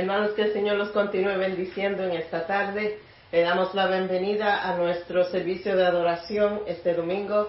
Hermanos, 0.00 0.30
que 0.30 0.44
el 0.44 0.54
Señor 0.54 0.78
los 0.78 0.92
continúe 0.92 1.36
bendiciendo 1.36 2.02
en 2.02 2.12
esta 2.12 2.46
tarde. 2.46 3.00
Le 3.30 3.42
damos 3.42 3.74
la 3.74 3.86
bienvenida 3.86 4.66
a 4.66 4.74
nuestro 4.78 5.24
servicio 5.24 5.76
de 5.76 5.84
adoración 5.84 6.62
este 6.66 6.94
domingo. 6.94 7.48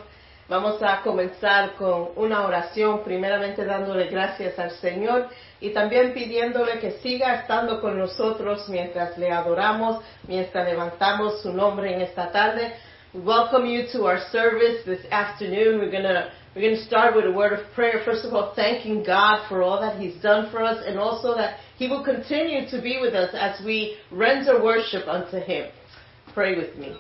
Vamos 0.50 0.84
a 0.84 1.02
comenzar 1.02 1.76
con 1.76 2.10
una 2.18 2.46
oración, 2.46 3.06
primeramente 3.06 3.64
dándole 3.64 4.08
gracias 4.08 4.60
al 4.60 4.72
Señor 4.72 5.30
y 5.62 5.70
también 5.70 6.14
pidiéndole 6.14 6.80
que 6.80 7.00
siga 7.00 7.36
estando 7.36 7.80
con 7.80 7.98
nosotros 7.98 8.68
mientras 8.68 9.18
le 9.18 9.32
adoramos, 9.32 10.04
mientras 10.28 10.68
levantamos 10.68 11.42
su 11.42 11.54
nombre 11.54 11.94
en 11.94 12.02
esta 12.02 12.34
tarde. 12.34 12.74
We 13.14 13.22
welcome 13.22 13.66
you 13.66 13.88
to 13.94 14.06
our 14.08 14.20
service 14.30 14.84
this 14.84 15.06
afternoon. 15.10 15.80
We're 15.80 15.92
to 15.92 16.32
we're 16.54 16.76
to 16.76 16.84
start 16.84 17.16
with 17.16 17.26
a 17.26 17.32
word 17.32 17.54
of 17.54 17.60
prayer. 17.74 18.02
First 18.04 18.26
of 18.26 18.34
all, 18.34 18.54
thanking 18.56 19.04
God 19.04 19.48
for 19.48 19.64
all 19.64 19.80
that 19.80 20.02
He's 20.02 20.22
done 20.22 20.52
for 20.52 20.62
us 20.62 20.84
and 20.86 21.00
also 21.00 21.34
that 21.36 21.60
He 21.82 21.88
will 21.88 22.04
continue 22.04 22.70
to 22.70 22.80
be 22.80 23.00
with 23.02 23.16
us 23.16 23.34
as 23.34 23.60
we 23.66 23.98
render 24.12 24.62
worship 24.62 25.08
unto 25.08 25.38
Him. 25.38 25.66
Pray 26.32 26.56
with 26.56 26.78
me. 26.78 26.96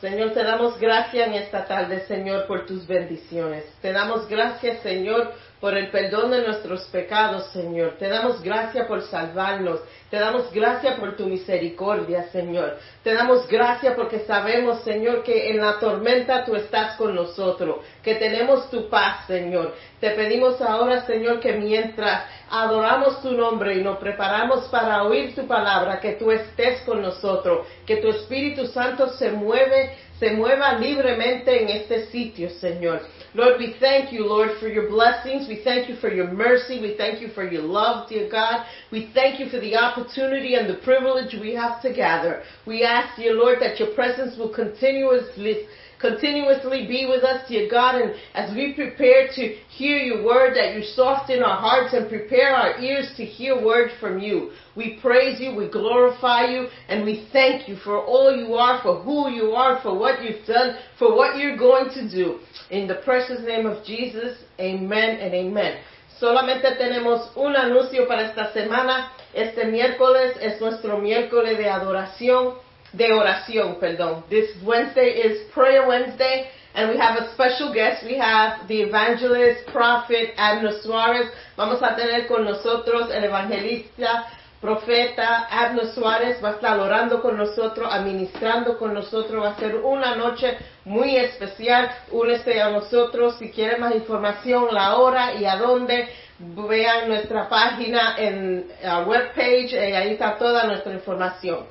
Señor, 0.00 0.32
te 0.32 0.42
damos 0.42 0.80
gracias 0.80 1.28
en 1.28 1.34
esta 1.34 1.66
tarde, 1.66 2.06
Señor, 2.08 2.46
por 2.46 2.64
tus 2.64 2.86
bendiciones. 2.86 3.66
Te 3.82 3.92
damos 3.92 4.26
gracias, 4.26 4.82
Señor, 4.82 5.34
por 5.60 5.76
el 5.76 5.90
perdón 5.90 6.30
de 6.30 6.42
nuestros 6.42 6.84
pecados, 6.86 7.50
Señor. 7.52 7.96
Te 7.98 8.08
damos 8.08 8.42
gracias 8.42 8.86
por 8.86 9.02
salvarnos. 9.02 9.80
Te 10.10 10.18
damos 10.18 10.50
gracias 10.52 10.98
por 10.98 11.16
tu 11.16 11.26
misericordia, 11.26 12.24
Señor. 12.32 12.78
Te 13.04 13.14
damos 13.14 13.46
gracias 13.46 13.94
porque 13.94 14.20
sabemos, 14.20 14.80
Señor, 14.82 15.22
que 15.22 15.50
en 15.50 15.58
la 15.58 15.78
tormenta 15.78 16.44
tú 16.44 16.56
estás 16.56 16.96
con 16.96 17.14
nosotros, 17.14 17.76
que 18.02 18.16
tenemos 18.16 18.68
tu 18.70 18.88
paz, 18.88 19.26
Señor. 19.26 19.74
Te 20.00 20.10
pedimos 20.10 20.60
ahora, 20.62 21.06
Señor, 21.06 21.38
que 21.38 21.52
mientras 21.52 22.24
adoramos 22.50 23.22
tu 23.22 23.30
nombre 23.32 23.76
y 23.76 23.82
nos 23.84 23.98
preparamos 23.98 24.66
para 24.68 25.04
oír 25.04 25.34
tu 25.34 25.46
palabra, 25.46 26.00
que 26.00 26.12
tú 26.12 26.32
estés 26.32 26.80
con 26.80 27.02
nosotros, 27.02 27.66
que 27.86 27.98
tu 27.98 28.08
Espíritu 28.08 28.66
Santo 28.66 29.10
se 29.10 29.30
mueve, 29.30 29.94
se 30.20 30.36
libremente 30.78 31.62
en 31.62 31.68
este 31.70 32.06
sitio, 32.10 32.50
Señor. 32.60 33.00
Lord, 33.32 33.58
we 33.58 33.74
thank 33.80 34.12
you, 34.12 34.26
Lord, 34.26 34.58
for 34.60 34.68
your 34.68 34.88
blessings. 34.88 35.48
We 35.48 35.62
thank 35.64 35.88
you 35.88 35.96
for 35.96 36.12
your 36.12 36.30
mercy. 36.30 36.78
We 36.80 36.94
thank 36.96 37.22
you 37.22 37.28
for 37.28 37.44
your 37.44 37.62
love, 37.62 38.08
dear 38.08 38.28
God. 38.28 38.66
We 38.92 39.10
thank 39.14 39.40
you 39.40 39.48
for 39.48 39.58
the 39.60 39.76
opportunity 39.76 40.56
and 40.56 40.68
the 40.68 40.80
privilege 40.84 41.34
we 41.40 41.54
have 41.54 41.80
to 41.82 41.94
gather. 41.94 42.42
We 42.66 42.82
ask, 42.82 43.16
dear 43.16 43.32
Lord, 43.32 43.60
that 43.60 43.80
your 43.80 43.94
presence 43.94 44.36
will 44.36 44.52
continuously 44.52 45.66
continuously 46.00 46.86
be 46.86 47.06
with 47.06 47.22
us, 47.24 47.46
dear 47.48 47.70
God, 47.70 48.00
and 48.00 48.14
as 48.34 48.54
we 48.54 48.72
prepare 48.72 49.28
to 49.34 49.42
hear 49.68 49.98
your 49.98 50.24
word, 50.24 50.56
that 50.56 50.74
you 50.74 50.82
soften 50.82 51.42
our 51.42 51.60
hearts 51.60 51.92
and 51.92 52.08
prepare 52.08 52.54
our 52.54 52.80
ears 52.80 53.12
to 53.16 53.24
hear 53.24 53.62
word 53.62 53.90
from 54.00 54.18
you. 54.18 54.52
We 54.76 54.98
praise 55.00 55.40
you, 55.40 55.54
we 55.54 55.68
glorify 55.68 56.46
you, 56.46 56.68
and 56.88 57.04
we 57.04 57.28
thank 57.32 57.68
you 57.68 57.76
for 57.76 57.98
all 57.98 58.34
you 58.34 58.54
are, 58.54 58.82
for 58.82 59.02
who 59.02 59.30
you 59.30 59.52
are, 59.52 59.80
for 59.82 59.98
what 59.98 60.22
you've 60.22 60.46
done, 60.46 60.76
for 60.98 61.14
what 61.14 61.36
you're 61.38 61.58
going 61.58 61.90
to 61.90 62.10
do. 62.10 62.40
In 62.70 62.88
the 62.88 63.02
precious 63.04 63.40
name 63.40 63.66
of 63.66 63.84
Jesus, 63.84 64.38
amen 64.58 65.18
and 65.20 65.34
amen. 65.34 65.80
Solamente 66.20 66.76
tenemos 66.76 67.30
un 67.34 67.56
anuncio 67.56 68.06
para 68.06 68.28
esta 68.28 68.52
semana. 68.52 69.12
Este 69.32 69.64
miércoles 69.64 70.36
es 70.40 70.60
nuestro 70.60 70.98
miércoles 70.98 71.56
de 71.56 71.68
adoración, 71.68 72.56
de 72.92 73.12
oración, 73.12 73.76
perdón. 73.78 74.24
This 74.28 74.50
Wednesday 74.62 75.20
is 75.20 75.50
Prayer 75.52 75.86
Wednesday, 75.86 76.48
and 76.74 76.90
we 76.90 76.98
have 76.98 77.16
a 77.16 77.32
special 77.34 77.72
guest. 77.72 78.04
We 78.04 78.18
have 78.18 78.66
the 78.68 78.82
evangelist, 78.82 79.66
prophet, 79.72 80.34
Abner 80.36 80.80
Suarez. 80.82 81.30
Vamos 81.56 81.82
a 81.82 81.94
tener 81.96 82.26
con 82.26 82.44
nosotros 82.44 83.10
el 83.12 83.24
evangelista, 83.24 84.26
profeta 84.60 85.46
Abner 85.50 85.86
Suárez 85.94 86.42
va 86.44 86.50
a 86.50 86.52
estar 86.52 86.78
orando 86.78 87.22
con 87.22 87.36
nosotros, 87.36 87.88
administrando 87.90 88.76
con 88.78 88.92
nosotros, 88.92 89.42
va 89.42 89.50
a 89.50 89.56
ser 89.56 89.76
una 89.76 90.14
noche 90.16 90.58
muy 90.84 91.16
especial. 91.16 91.90
Únese 92.10 92.60
a 92.60 92.70
nosotros 92.70 93.36
si 93.38 93.50
quiere 93.50 93.78
más 93.78 93.94
información, 93.94 94.68
la 94.72 94.96
hora 94.96 95.34
y 95.34 95.46
a 95.46 95.56
dónde. 95.56 96.08
Vean 96.38 97.08
nuestra 97.08 97.48
página 97.50 98.14
en 98.16 98.66
la 98.82 99.00
webpage, 99.00 99.74
eh, 99.74 99.94
ahí 99.94 100.12
está 100.12 100.38
toda 100.38 100.64
nuestra 100.64 100.92
información. 100.92 101.66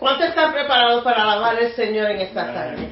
¿Cuántos 0.00 0.28
están 0.30 0.54
preparados 0.54 1.04
para 1.04 1.22
alabar 1.24 1.56
al 1.58 1.72
Señor 1.72 2.10
en 2.10 2.22
esta 2.22 2.54
tarde? 2.54 2.88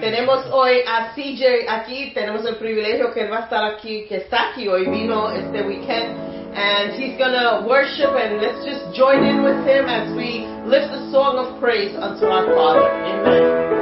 Tenemos 0.00 0.46
hoy 0.52 0.78
a 0.86 1.12
CJ 1.12 1.68
aquí, 1.68 2.12
tenemos 2.14 2.46
el 2.46 2.54
privilegio 2.54 3.12
que 3.12 3.22
él 3.22 3.32
va 3.32 3.38
a 3.38 3.40
estar 3.40 3.64
aquí, 3.64 4.06
que 4.08 4.18
está 4.18 4.50
aquí 4.50 4.68
hoy, 4.68 4.86
vino 4.86 5.28
este 5.32 5.60
weekend, 5.62 6.16
and 6.54 6.92
he's 6.94 7.18
gonna 7.18 7.66
worship, 7.66 8.14
and 8.14 8.40
let's 8.40 8.64
just 8.64 8.94
join 8.96 9.24
in 9.24 9.42
with 9.42 9.66
him 9.66 9.88
as 9.88 10.14
we 10.14 10.46
lift 10.64 10.92
the 10.92 11.10
song 11.10 11.36
of 11.36 11.58
praise 11.58 11.96
unto 11.96 12.26
our 12.26 12.46
Father. 12.54 12.88
Amen. 12.88 13.81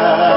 Nunca 0.00 0.31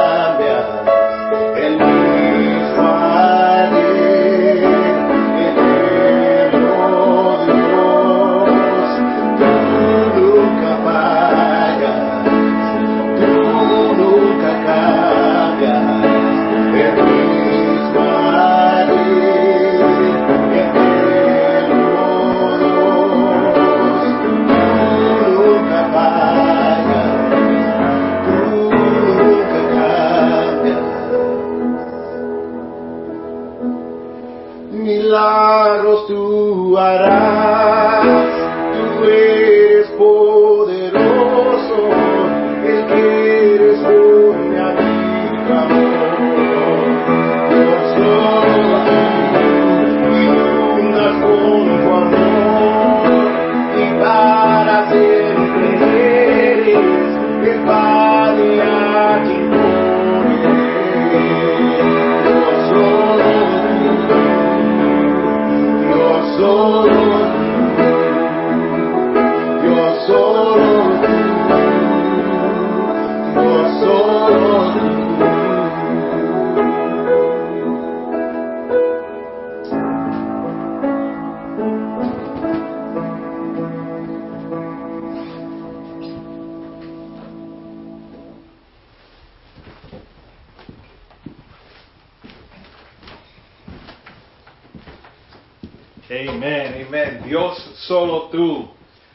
solo 97.88 98.30
tú, 98.32 98.68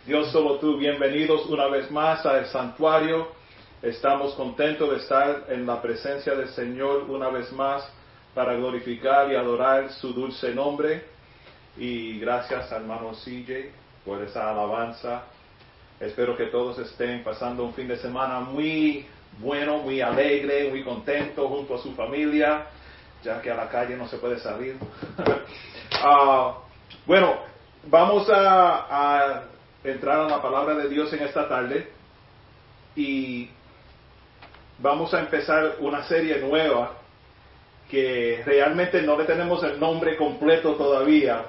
Dios 0.07 0.31
solo 0.31 0.59
tú. 0.59 0.77
Bienvenidos 0.77 1.47
una 1.47 1.67
vez 1.67 1.91
más 1.91 2.25
al 2.25 2.47
santuario. 2.47 3.29
Estamos 3.83 4.35
contentos 4.35 4.91
de 4.91 4.97
estar 4.99 5.47
en 5.49 5.67
la 5.67 5.83
presencia 5.83 6.35
del 6.37 6.51
Señor 6.51 7.07
una 7.09 7.31
vez 7.31 7.51
más 7.53 7.83
para 8.33 8.55
glorificar 8.55 9.31
y 9.33 9.35
adorar 9.35 9.91
su 9.95 10.13
dulce 10.13 10.55
nombre. 10.55 11.05
Y 11.77 12.21
gracias 12.21 12.71
al 12.71 12.83
hermano 12.83 13.11
CJ 13.13 13.73
por 14.05 14.23
esa 14.23 14.51
alabanza. 14.51 15.25
Espero 15.99 16.37
que 16.37 16.47
todos 16.47 16.79
estén 16.79 17.25
pasando 17.25 17.65
un 17.65 17.75
fin 17.75 17.89
de 17.89 17.97
semana 17.97 18.39
muy 18.39 19.07
bueno, 19.39 19.79
muy 19.79 20.01
alegre, 20.01 20.71
muy 20.71 20.85
contento 20.85 21.49
junto 21.49 21.75
a 21.75 21.79
su 21.79 21.93
familia, 21.95 22.67
ya 23.25 23.43
que 23.43 23.51
a 23.51 23.57
la 23.57 23.69
calle 23.69 23.97
no 23.97 24.07
se 24.07 24.19
puede 24.19 24.39
salir. 24.39 24.77
Ah, 26.03 26.57
bueno, 27.05 27.50
vamos 27.85 28.29
a, 28.31 29.45
entrar 29.83 30.21
a 30.21 30.29
la 30.29 30.43
palabra 30.43 30.75
de 30.75 30.89
Dios 30.89 31.13
en 31.13 31.23
esta 31.23 31.49
tarde 31.49 31.89
y 32.95 33.49
vamos 34.79 35.15
a 35.15 35.21
empezar 35.21 35.77
una 35.79 36.03
serie 36.05 36.39
nueva 36.39 36.97
que 37.91 38.43
realmente 38.45 39.01
no 39.03 39.19
le 39.19 39.25
tenemos 39.25 39.63
el 39.65 39.81
nombre 39.81 40.17
completo 40.17 40.75
todavía, 40.75 41.47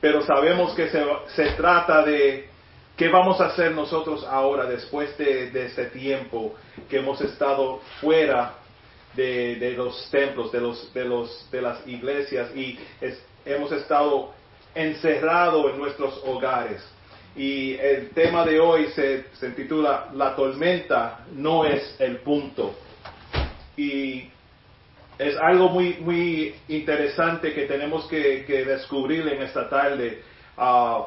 pero 0.00 0.22
sabemos 0.24 0.74
que 0.74 0.88
se, 0.88 1.02
se 1.34 1.52
trata 1.52 2.02
de 2.04 2.48
qué 2.96 3.08
vamos 3.08 3.40
a 3.40 3.46
hacer 3.46 3.72
nosotros 3.72 4.24
ahora 4.24 4.66
después 4.66 5.16
de, 5.18 5.66
este 5.66 5.86
tiempo 5.86 6.54
que 6.88 6.98
hemos 6.98 7.20
estado 7.20 7.80
fuera 8.00 8.54
de, 9.14 9.74
los 9.76 10.10
templos, 10.10 10.52
de, 10.52 10.60
los, 10.60 10.92
de, 10.92 11.04
los, 11.04 11.50
de 11.50 11.62
las 11.62 11.86
iglesias 11.86 12.54
y 12.54 12.78
hemos 13.44 13.72
estado 13.72 14.32
encerrados 14.74 15.72
en 15.72 15.78
nuestros 15.78 16.20
hogares. 16.24 16.82
Y 17.36 17.74
el 17.74 18.10
tema 18.10 18.44
de 18.44 18.60
hoy 18.60 18.86
se, 18.94 19.24
titula 19.56 20.08
La 20.14 20.36
tormenta 20.36 21.20
no 21.32 21.64
es 21.64 21.96
el 21.98 22.18
punto. 22.18 22.74
Y 23.76 24.28
es 25.18 25.36
algo 25.38 25.68
muy, 25.68 25.94
muy 26.00 26.54
interesante 26.68 27.52
que 27.52 27.62
tenemos 27.62 28.06
que, 28.06 28.44
descubrir 28.66 29.26
en 29.28 29.42
esta 29.42 29.68
tarde. 29.68 30.22
Ah, 30.56 31.06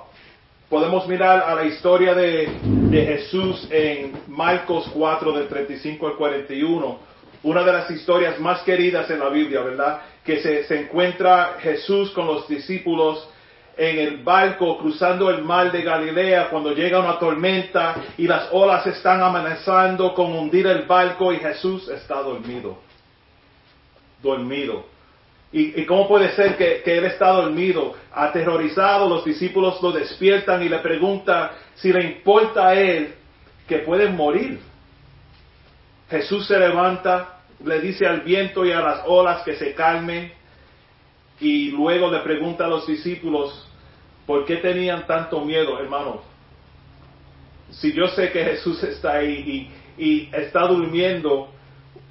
podemos 0.69 1.07
mirar 1.07 1.43
a 1.43 1.55
la 1.55 1.63
historia 1.63 2.13
de, 2.13 2.49
Jesús 2.91 3.67
en 3.69 4.13
Marcos 4.27 4.89
4 4.93 5.31
del 5.33 5.47
35 5.47 6.07
al 6.07 6.15
41, 6.15 6.99
una 7.43 7.63
de 7.63 7.71
las 7.71 7.91
historias 7.91 8.39
más 8.39 8.63
queridas 8.63 9.09
en 9.09 9.19
la 9.19 9.29
Biblia, 9.29 9.61
¿verdad? 9.61 10.01
Que 10.25 10.39
se 10.39 10.77
encuentra 10.77 11.57
Jesús 11.61 12.11
con 12.11 12.25
los 12.27 12.47
discípulos 12.47 13.29
en 13.77 13.99
el 13.99 14.17
barco 14.23 14.77
cruzando 14.77 15.29
el 15.29 15.43
mar 15.43 15.71
de 15.71 15.83
Galilea 15.83 16.49
cuando 16.49 16.73
llega 16.73 16.99
una 16.99 17.19
tormenta 17.19 17.95
y 18.17 18.27
las 18.27 18.49
olas 18.51 18.85
están 18.87 19.21
amenazando 19.21 20.13
con 20.13 20.33
hundir 20.33 20.65
el 20.67 20.83
barco 20.83 21.31
y 21.31 21.37
Jesús 21.37 21.87
está 21.89 22.21
dormido 22.21 22.87
dormido. 24.21 24.85
¿Y, 25.51 25.85
cómo 25.85 26.07
puede 26.07 26.35
ser 26.35 26.57
que, 26.57 26.83
él 26.85 27.05
está 27.05 27.29
dormido, 27.29 27.95
aterrorizado? 28.11 29.07
Los 29.07 29.23
discípulos 29.23 29.81
lo 29.81 29.91
despiertan 29.91 30.61
y 30.61 30.69
le 30.69 30.79
preguntan 30.79 31.51
si 31.75 31.91
le 31.91 32.03
importa 32.03 32.67
a 32.67 32.73
él 32.75 33.15
que 33.67 33.79
pueden 33.79 34.15
morir. 34.15 34.59
Jesús 36.09 36.45
se 36.47 36.59
levanta, 36.59 37.39
le 37.63 37.79
dice 37.79 38.05
al 38.05 38.21
viento 38.21 38.65
y 38.65 38.71
a 38.71 38.81
las 38.81 39.03
olas 39.05 39.41
que 39.43 39.55
se 39.55 39.73
calmen 39.73 40.33
y 41.39 41.71
luego 41.71 42.11
le 42.11 42.19
pregunta 42.19 42.65
a 42.65 42.67
los 42.67 42.85
discípulos 42.85 43.66
por 44.27 44.45
qué 44.45 44.57
tenían 44.57 45.07
tanto 45.07 45.43
miedo, 45.43 45.79
hermanos. 45.79 46.17
Si 47.71 47.93
yo 47.93 48.07
sé 48.09 48.29
que 48.31 48.43
Jesús 48.43 48.83
está 48.83 49.13
ahí 49.13 49.71
y, 49.97 50.29
está 50.31 50.67
durmiendo, 50.67 51.49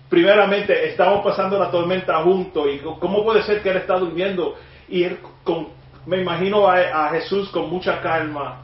primeramente 0.08 0.88
estamos 0.88 1.22
pasando 1.22 1.58
la 1.58 1.70
tormenta 1.70 2.20
juntos 2.22 2.66
y 2.72 2.78
cómo 2.78 3.22
puede 3.22 3.42
ser 3.42 3.62
que 3.62 3.68
él 3.68 3.76
está 3.76 3.98
durmiendo 3.98 4.56
y 4.88 5.06
con, 5.44 5.68
me 6.06 6.20
imagino 6.20 6.66
a, 6.68 7.10
Jesús 7.10 7.50
con 7.50 7.68
mucha 7.68 8.00
calma, 8.00 8.62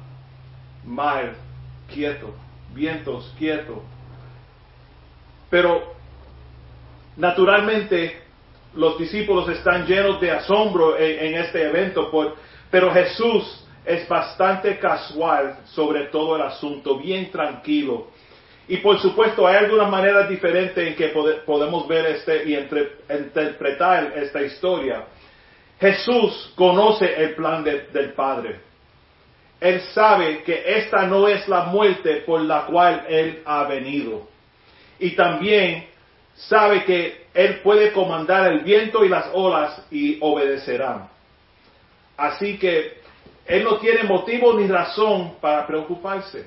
mar, 0.84 1.34
quieto, 1.92 2.34
vientos, 2.74 3.34
quieto. 3.38 3.82
Pero 5.50 5.92
naturalmente 7.16 8.22
los 8.74 8.98
discípulos 8.98 9.48
están 9.50 9.86
llenos 9.86 10.20
de 10.20 10.30
asombro 10.30 10.98
en, 10.98 11.34
este 11.34 11.68
evento, 11.68 12.10
por, 12.10 12.34
pero 12.72 12.90
Jesús 12.90 13.64
es 13.84 14.08
bastante 14.08 14.78
casual 14.78 15.58
sobre 15.66 16.06
todo 16.06 16.36
el 16.36 16.42
asunto, 16.42 16.96
bien 16.96 17.30
tranquilo. 17.30 18.06
Y 18.66 18.78
por 18.78 18.98
supuesto 18.98 19.46
hay 19.46 19.56
algunas 19.56 19.90
maneras 19.90 20.26
diferentes 20.26 20.88
en 20.88 20.96
que 20.96 21.08
podemos 21.44 21.86
ver 21.86 22.06
este 22.06 22.44
y 22.48 22.56
interpretar 22.56 24.14
esta 24.16 24.40
historia. 24.40 25.04
Jesús 25.78 26.54
conoce 26.56 27.14
el 27.22 27.34
plan 27.34 27.62
del 27.62 28.14
Padre. 28.14 28.60
Él 29.60 29.82
sabe 29.92 30.42
que 30.42 30.62
esta 30.78 31.02
no 31.06 31.28
es 31.28 31.46
la 31.48 31.64
muerte 31.64 32.22
por 32.24 32.40
la 32.40 32.64
cual 32.64 33.04
Él 33.06 33.42
ha 33.44 33.64
venido. 33.64 34.28
Y 34.98 35.10
también 35.10 35.88
sabe 36.34 36.84
que 36.84 37.26
Él 37.34 37.60
puede 37.62 37.92
comandar 37.92 38.50
el 38.50 38.60
viento 38.60 39.04
y 39.04 39.10
las 39.10 39.26
olas 39.34 39.86
y 39.90 40.16
obedecerán. 40.22 41.11
Así 42.16 42.58
que 42.58 43.00
Él 43.46 43.64
no 43.64 43.78
tiene 43.78 44.04
motivo 44.04 44.54
ni 44.54 44.66
razón 44.66 45.34
para 45.40 45.66
preocuparse. 45.66 46.46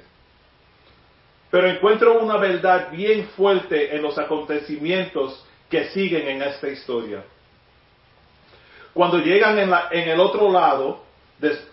Pero 1.52 1.68
encuentro 1.68 2.20
una 2.20 2.38
verdad 2.38 2.92
bien 2.92 3.28
fuerte 3.30 3.96
en 3.96 4.02
los 4.02 4.18
acontecimientos 4.18 5.46
que 5.70 5.86
siguen 5.86 6.28
en 6.28 6.42
esta 6.42 6.68
historia. 6.68 7.24
Cuando 8.94 9.20
llegan 9.20 9.60
en, 9.60 10.10
el 10.10 10.20
otro 10.20 10.52
lado, 10.52 11.04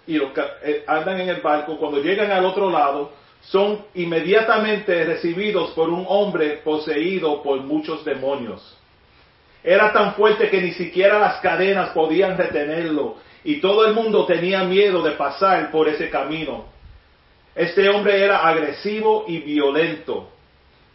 y 0.06 0.16
eh, 0.16 0.84
andan 0.86 1.20
en 1.20 1.28
el 1.28 1.40
barco, 1.40 1.78
cuando 1.78 2.02
llegan 2.02 2.30
al 2.32 2.44
otro 2.44 2.70
lado, 2.70 3.12
son 3.42 3.84
inmediatamente 3.94 5.04
recibidos 5.04 5.70
por 5.70 5.88
un 5.88 6.04
hombre 6.08 6.60
poseído 6.64 7.42
por 7.42 7.60
muchos 7.60 8.04
demonios. 8.04 8.76
Era 9.64 9.92
tan 9.92 10.14
fuerte 10.14 10.48
que 10.48 10.60
ni 10.60 10.72
siquiera 10.72 11.18
las 11.18 11.40
cadenas 11.40 11.90
podían 11.90 12.36
retenerlo 12.36 13.16
y 13.44 13.60
todo 13.60 13.86
el 13.86 13.94
mundo 13.94 14.24
tenía 14.24 14.62
miedo 14.64 15.02
de 15.02 15.12
pasar 15.12 15.70
por 15.70 15.88
ese 15.88 16.08
camino. 16.10 16.66
Este 17.54 17.88
hombre 17.88 18.22
era 18.22 18.38
agresivo 18.38 19.24
y 19.26 19.38
violento. 19.38 20.28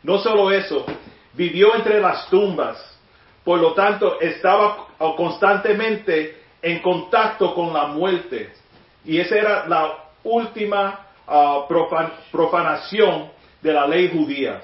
No 0.04 0.18
solo 0.20 0.52
eso, 0.52 0.86
vivió 1.34 1.76
entre 1.76 2.00
las 2.00 2.30
tumbas, 2.30 3.00
por 3.44 3.60
lo 3.60 3.74
tanto 3.74 4.20
estaba 4.20 4.88
constantemente 5.16 6.42
en 6.62 6.80
contacto 6.80 7.54
con 7.54 7.74
la 7.74 7.88
muerte. 7.88 8.52
Y 9.06 9.20
esa 9.20 9.36
era 9.36 9.68
la 9.68 9.94
última 10.24 11.08
ah, 11.28 11.66
profanación 12.32 13.30
de 13.62 13.74
la 13.74 13.88
ley 13.88 14.10
judía. 14.10 14.62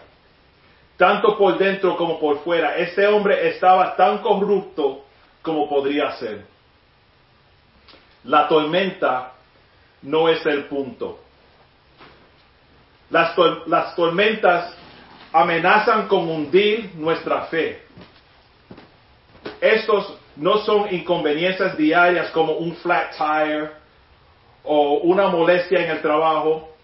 Tanto 0.98 1.38
por 1.38 1.58
dentro 1.58 1.96
como 1.96 2.20
por 2.20 2.40
fuera. 2.40 2.78
Este 2.78 3.06
hombre 3.08 3.50
estaba 3.50 3.96
tan 3.96 4.20
corrupto 4.20 5.04
como 5.42 5.68
podría 5.68 6.12
ser. 6.13 6.52
La 8.25 8.48
tormenta 8.48 9.33
no 10.03 10.29
es 10.29 10.46
el 10.46 10.66
punto. 10.66 11.20
Las, 13.09 13.36
tormentas 13.96 14.74
amenazan 15.31 16.07
con 16.07 16.27
hundir 16.29 16.92
nuestra 16.96 17.42
fe. 17.44 17.83
Estos 19.62 20.18
no 20.36 20.57
son 20.59 20.94
inconveniencias 20.94 21.77
diarias 21.77 22.31
como 22.31 22.53
un 22.53 22.75
flat 22.77 23.16
tire 23.16 23.70
o 24.64 25.00
una 25.03 25.27
molestia 25.27 25.86
en 25.86 25.92
el 25.92 26.01
trabajo. 26.01 26.75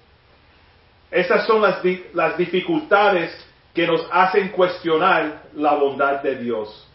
Esas 1.09 1.47
son 1.47 1.61
las, 1.61 1.79
las 2.13 2.37
dificultades 2.37 3.31
que 3.73 3.87
nos 3.87 4.05
hacen 4.11 4.49
cuestionar 4.49 5.43
la 5.55 5.73
bondad 5.73 6.21
de 6.21 6.35
Dios. 6.35 6.87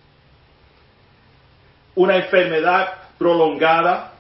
Una 1.94 2.16
enfermedad 2.16 2.94
prolongada, 3.18 4.13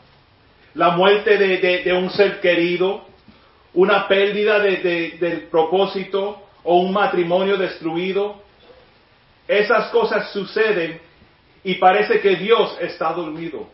la 0.74 0.90
muerte 0.90 1.36
de 1.38 1.92
un 1.92 2.10
ser 2.10 2.40
querido, 2.40 3.06
una 3.74 4.06
pérdida 4.06 4.58
de, 4.60 5.16
del 5.20 5.42
propósito 5.48 6.42
o 6.62 6.78
un 6.78 6.92
matrimonio 6.92 7.56
destruido. 7.56 8.42
Esas 9.46 9.90
cosas 9.90 10.30
suceden 10.32 11.00
y 11.62 11.74
parece 11.74 12.20
que 12.20 12.36
Dios 12.36 12.76
está 12.80 13.12
dormido. 13.12 13.68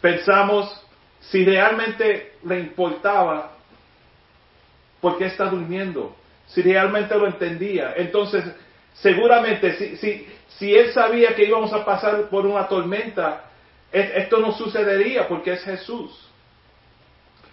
Pensamos, 0.00 0.84
si 1.20 1.44
realmente 1.44 2.34
le 2.44 2.60
importaba, 2.60 3.52
¿por 5.00 5.18
qué 5.18 5.26
está 5.26 5.46
durmiendo? 5.46 6.16
Si 6.46 6.62
realmente 6.62 7.16
lo 7.16 7.26
entendía. 7.26 7.94
Entonces, 7.96 8.44
seguramente, 8.94 9.76
si, 9.76 9.96
si, 9.96 10.26
si 10.58 10.74
él 10.74 10.92
sabía 10.92 11.34
que 11.34 11.44
íbamos 11.44 11.72
a 11.72 11.84
pasar 11.84 12.28
por 12.28 12.46
una 12.46 12.66
tormenta, 12.66 13.44
Esto 13.92 14.38
no 14.38 14.52
sucedería 14.52 15.28
porque 15.28 15.52
es 15.52 15.62
Jesús. 15.64 16.28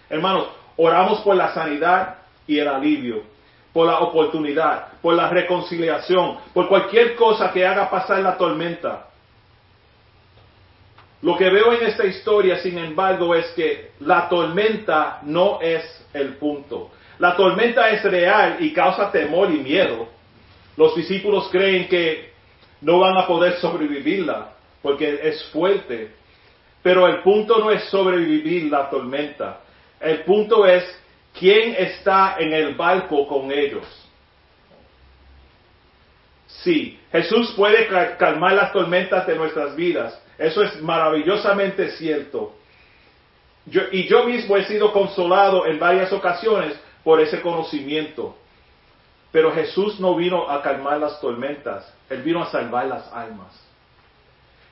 Hermanos, 0.08 0.48
oramos 0.76 1.20
por 1.20 1.36
la 1.36 1.52
sanidad 1.52 2.16
y 2.46 2.58
el 2.58 2.66
alivio, 2.66 3.22
por 3.72 3.86
la 3.86 3.98
oportunidad, 4.00 4.98
por 5.02 5.14
la 5.14 5.28
reconciliación, 5.28 6.38
por 6.54 6.68
cualquier 6.68 7.14
cosa 7.14 7.52
que 7.52 7.66
haga 7.66 7.90
pasar 7.90 8.20
la 8.20 8.36
tormenta. 8.36 9.06
Lo 11.22 11.36
que 11.36 11.50
veo 11.50 11.74
en 11.74 11.86
esta 11.86 12.06
historia, 12.06 12.58
sin 12.58 12.78
embargo, 12.78 13.34
es 13.34 13.46
que 13.48 13.92
la 14.00 14.28
tormenta 14.28 15.20
no 15.22 15.60
es 15.60 15.84
el 16.14 16.36
punto. 16.36 16.90
La 17.18 17.36
tormenta 17.36 17.90
es 17.90 18.02
real 18.02 18.56
y 18.60 18.72
causa 18.72 19.12
temor 19.12 19.50
y 19.50 19.58
miedo. 19.58 20.08
Los 20.78 20.96
discípulos 20.96 21.48
creen 21.50 21.88
que 21.88 22.32
no 22.80 23.00
van 23.00 23.18
a 23.18 23.26
poder 23.26 23.58
sobrevivirla 23.58 24.52
porque 24.80 25.20
es 25.22 25.44
fuerte. 25.50 26.19
Pero 26.82 27.06
el 27.06 27.18
punto 27.22 27.58
no 27.58 27.70
es 27.70 27.84
sobrevivir 27.84 28.70
la 28.70 28.88
tormenta. 28.88 29.60
El 30.00 30.20
punto 30.24 30.66
es 30.66 30.84
quién 31.38 31.74
está 31.78 32.36
en 32.38 32.52
el 32.52 32.74
barco 32.74 33.26
con 33.26 33.52
ellos. 33.52 33.84
Sí, 36.46 36.98
Jesús 37.12 37.52
puede 37.52 37.86
cal- 37.86 38.16
calmar 38.18 38.52
las 38.54 38.72
tormentas 38.72 39.26
de 39.26 39.36
nuestras 39.36 39.76
vidas. 39.76 40.20
Eso 40.38 40.62
es 40.62 40.80
maravillosamente 40.82 41.90
cierto. 41.92 42.54
Yo- 43.66 43.82
y 43.92 44.08
yo 44.08 44.24
mismo 44.24 44.56
he 44.56 44.64
sido 44.64 44.92
consolado 44.92 45.66
en 45.66 45.78
varias 45.78 46.12
ocasiones 46.12 46.78
por 47.04 47.20
ese 47.20 47.40
conocimiento. 47.40 48.36
Pero 49.32 49.52
Jesús 49.52 50.00
no 50.00 50.16
vino 50.16 50.50
a 50.50 50.60
calmar 50.62 50.98
las 50.98 51.20
tormentas, 51.20 51.94
Él 52.08 52.22
vino 52.22 52.42
a 52.42 52.46
salvar 52.50 52.86
las 52.86 53.12
almas. 53.12 53.69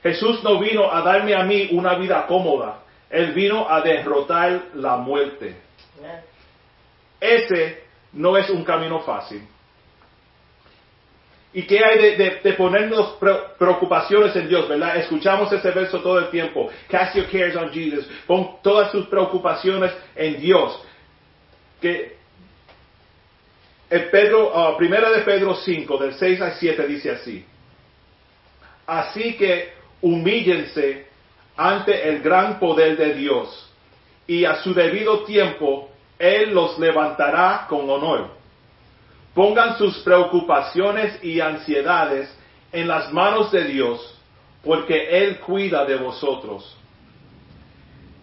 Jesús 0.03 0.43
no 0.43 0.59
vino 0.59 0.91
a 0.91 1.01
darme 1.01 1.35
a 1.35 1.43
mí 1.43 1.69
una 1.71 1.95
vida 1.95 2.25
cómoda, 2.27 2.83
Él 3.09 3.33
vino 3.33 3.69
a 3.69 3.81
derrotar 3.81 4.67
la 4.75 4.97
muerte. 4.97 5.55
Ese 7.19 7.83
no 8.13 8.37
es 8.37 8.49
un 8.49 8.63
camino 8.63 9.01
fácil. 9.01 9.41
¿Y 11.51 11.63
qué 11.63 11.83
hay 11.83 11.97
de, 11.99 12.15
de- 12.15 12.39
de 12.43 12.53
ponernos 12.53 13.13
pre- 13.19 13.39
preocupaciones 13.57 14.35
en 14.35 14.47
Dios, 14.47 14.69
verdad? 14.69 14.97
Escuchamos 14.97 15.51
ese 15.51 15.71
verso 15.71 15.99
todo 15.99 16.19
el 16.19 16.29
tiempo. 16.29 16.69
Cast 16.87 17.15
your 17.15 17.25
cares 17.25 17.55
on 17.55 17.71
Jesus. 17.71 18.07
Pon 18.27 18.57
todas 18.61 18.91
sus 18.91 19.07
preocupaciones 19.07 19.91
en 20.15 20.39
Dios. 20.39 20.79
Que 21.81 22.17
en 23.89 24.11
Pedro, 24.11 24.55
ah, 24.55 24.77
primera 24.77 25.09
de 25.09 25.21
Pedro 25.23 25.55
5, 25.55 25.97
del 25.97 26.13
6 26.13 26.39
al 26.39 26.53
7 26.53 26.85
dice 26.87 27.11
así. 27.11 27.43
Así 28.85 29.35
que 29.35 29.73
humíllense 30.01 31.07
ante 31.57 32.09
el 32.09 32.21
gran 32.21 32.59
poder 32.59 32.97
de 32.97 33.13
Dios 33.13 33.69
y 34.27 34.45
a 34.45 34.61
su 34.61 34.73
debido 34.73 35.23
tiempo 35.23 35.89
Él 36.17 36.53
los 36.53 36.77
levantará 36.77 37.65
con 37.67 37.89
honor. 37.89 38.29
Pongan 39.33 39.77
sus 39.77 39.97
preocupaciones 39.99 41.23
y 41.23 41.39
ansiedades 41.39 42.33
en 42.71 42.87
las 42.87 43.11
manos 43.11 43.51
de 43.51 43.63
Dios, 43.63 44.21
porque 44.63 45.23
Él 45.23 45.39
cuida 45.39 45.85
de 45.85 45.95
vosotros. 45.95 46.77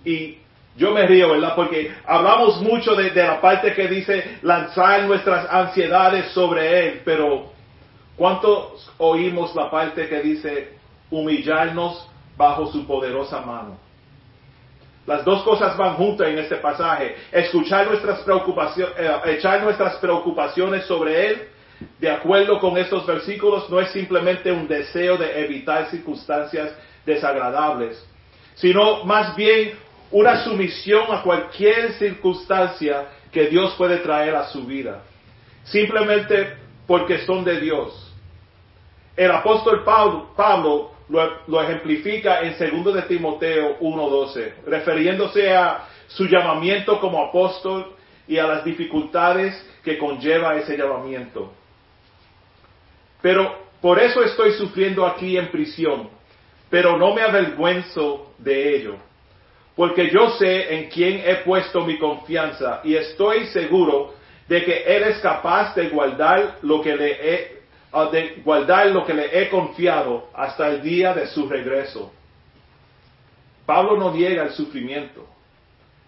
Y 0.05 0.39
yo 0.77 0.93
me 0.93 1.07
río, 1.07 1.31
¿verdad? 1.31 1.57
Porque 1.57 1.93
hablamos 2.07 2.61
mucho 2.61 2.95
de, 2.95 3.11
de 3.11 3.25
la 3.25 3.41
parte 3.41 3.73
que 3.75 3.89
dice 3.89 4.39
lanzar 4.43 5.05
nuestras 5.05 5.51
ansiedades 5.51 6.31
sobre 6.33 6.87
Él, 6.87 7.03
pero 7.05 7.51
¿cuántos 8.17 8.93
oímos 8.99 9.55
la 9.55 9.71
parte 9.71 10.09
que 10.09 10.21
dice 10.21 10.76
humillarnos 11.11 12.09
bajo 12.37 12.71
su 12.73 12.87
poderosa 12.87 13.41
mano? 13.41 13.79
Las 15.07 15.25
dos 15.25 15.43
cosas 15.45 15.77
van 15.77 15.95
juntas 15.95 16.27
en 16.29 16.39
este 16.39 16.57
pasaje. 16.57 17.15
Escuchar 17.31 17.87
nuestras 17.87 18.21
preocupaciones, 18.21 18.95
echar 19.27 19.63
nuestras 19.63 19.97
preocupaciones 19.97 20.85
sobre 20.87 21.29
Él, 21.29 21.49
de 22.01 22.11
acuerdo 22.11 22.59
con 22.59 22.77
estos 22.77 23.07
versículos, 23.07 23.71
no 23.71 23.81
es 23.81 23.91
simplemente 23.93 24.51
un 24.51 24.67
deseo 24.67 25.17
de 25.17 25.45
evitar 25.45 25.89
circunstancias 25.91 26.73
desagradables, 27.05 28.05
sino 28.55 29.05
más 29.05 29.37
bien 29.37 29.75
una 30.11 30.43
sumisión 30.43 31.05
a 31.11 31.23
cualquier 31.23 31.93
circunstancia 31.93 33.07
que 33.31 33.47
Dios 33.47 33.75
puede 33.77 33.99
traer 33.99 34.35
a 34.35 34.49
su 34.49 34.65
vida, 34.65 35.03
simplemente 35.65 36.57
porque 36.87 37.19
son 37.19 37.45
de 37.45 37.61
Dios. 37.61 38.15
El 39.17 39.31
apóstol 39.31 39.85
Pablo 39.85 40.96
lo, 41.09 41.63
ejemplifica 41.63 42.41
en 42.41 42.85
2 42.85 42.95
de 42.95 43.03
Timoteo 43.03 43.79
1.12, 43.79 44.53
refiriéndose 44.67 45.55
a 45.55 45.87
su 46.09 46.27
llamamiento 46.27 47.01
como 47.01 47.25
apóstol 47.25 47.95
y 48.27 48.39
a 48.39 48.47
las 48.47 48.65
dificultades 48.65 49.55
que 49.85 49.99
conlleva 49.99 50.57
ese 50.57 50.77
llamamiento. 50.77 51.53
Pero 53.23 53.67
por 53.81 54.01
eso 54.01 54.23
estoy 54.23 54.53
sufriendo 54.53 55.07
aquí 55.07 55.37
en 55.37 55.49
prisión, 55.49 56.09
pero 56.69 56.97
no 56.97 57.15
me 57.15 57.23
avergüenzo 57.23 58.33
de 58.39 58.77
ello, 58.77 58.97
porque 59.77 60.11
yo 60.11 60.31
sé 60.31 60.75
en 60.75 60.89
quién 60.91 61.23
he 61.25 61.37
puesto 61.37 61.85
mi 61.85 61.99
confianza 61.99 62.81
y 62.83 62.97
estoy 62.97 63.47
seguro 63.47 64.15
de 64.49 64.65
que 64.65 64.83
Él 64.85 65.05
es 65.05 65.19
capaz 65.19 65.75
de 65.75 65.89
guardar 65.89 66.59
lo 66.63 66.81
que 66.81 66.97
le 66.97 67.11
he, 67.11 67.56
de 68.05 68.43
guardar 68.45 68.89
lo 68.89 69.07
que 69.07 69.15
le 69.15 69.41
he 69.41 69.49
confiado 69.49 70.29
hasta 70.35 70.69
el 70.69 70.83
día 70.83 71.15
de 71.15 71.27
su 71.29 71.49
regreso. 71.49 72.13
Pablo 73.65 73.97
no 73.97 74.13
niega 74.13 74.45
el 74.45 74.51
sufrimiento, 74.51 75.27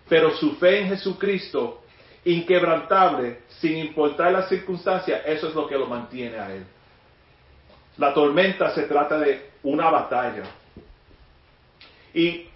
pero 0.08 0.30
su 0.36 0.56
fe 0.56 0.80
en 0.80 0.88
Jesucristo, 0.88 1.82
inquebrantable, 2.24 3.40
sin 3.48 3.78
importar 3.78 4.32
las 4.32 4.48
circunstancias, 4.48 5.22
eso 5.24 5.48
es 5.48 5.54
lo 5.54 5.66
que 5.66 5.78
lo 5.78 5.86
mantiene 5.86 6.38
a 6.38 6.54
él. 6.54 6.64
La 7.96 8.12
tormenta 8.12 8.70
se 8.74 8.82
trata 8.82 9.18
de 9.18 9.50
una 9.62 9.90
batalla. 9.90 10.44
Y 12.14 12.46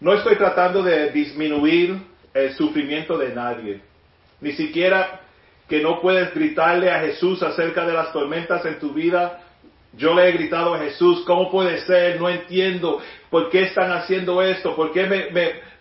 no 0.00 0.14
estoy 0.14 0.36
tratando 0.36 0.82
de 0.82 1.10
disminuir 1.10 2.00
el 2.32 2.54
sufrimiento 2.54 3.18
de 3.18 3.34
nadie, 3.34 3.80
ni 4.40 4.52
siquiera 4.52 5.21
que 5.72 5.80
no 5.80 6.02
puedes 6.02 6.34
gritarle 6.34 6.90
a 6.90 7.00
Jesús 7.00 7.42
acerca 7.42 7.86
de 7.86 7.94
las 7.94 8.12
tormentas 8.12 8.62
en 8.66 8.78
tu 8.78 8.92
vida. 8.92 9.40
Yo 9.96 10.14
le 10.14 10.28
he 10.28 10.32
gritado 10.32 10.74
a 10.74 10.80
Jesús, 10.80 11.24
¿cómo 11.26 11.50
puede 11.50 11.80
ser? 11.86 12.20
No 12.20 12.28
entiendo 12.28 13.00
por 13.30 13.48
qué 13.48 13.62
están 13.62 13.90
haciendo 13.90 14.42
esto, 14.42 14.76
por 14.76 14.92
qué 14.92 15.06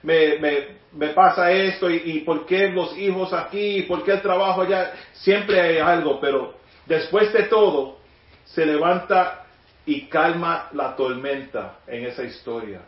me, 0.02 1.10
pasa 1.10 1.52
esto 1.52 1.90
y, 1.90 2.22
por 2.22 2.46
qué 2.46 2.70
los 2.70 2.98
hijos 2.98 3.34
aquí, 3.34 3.82
por 3.82 4.06
qué 4.06 4.14
el 4.14 4.22
trabajo 4.22 4.62
allá. 4.62 4.94
Siempre 5.12 5.60
hay 5.60 5.80
algo, 5.80 6.22
pero 6.22 6.54
después 6.86 7.34
de 7.34 7.44
todo, 7.44 7.98
se 8.46 8.66
levanta 8.66 9.44
y 9.86 10.04
calma 10.04 10.70
la 10.72 10.96
tormenta 10.96 11.80
en 11.86 12.06
esa 12.06 12.24
historia. 12.24 12.80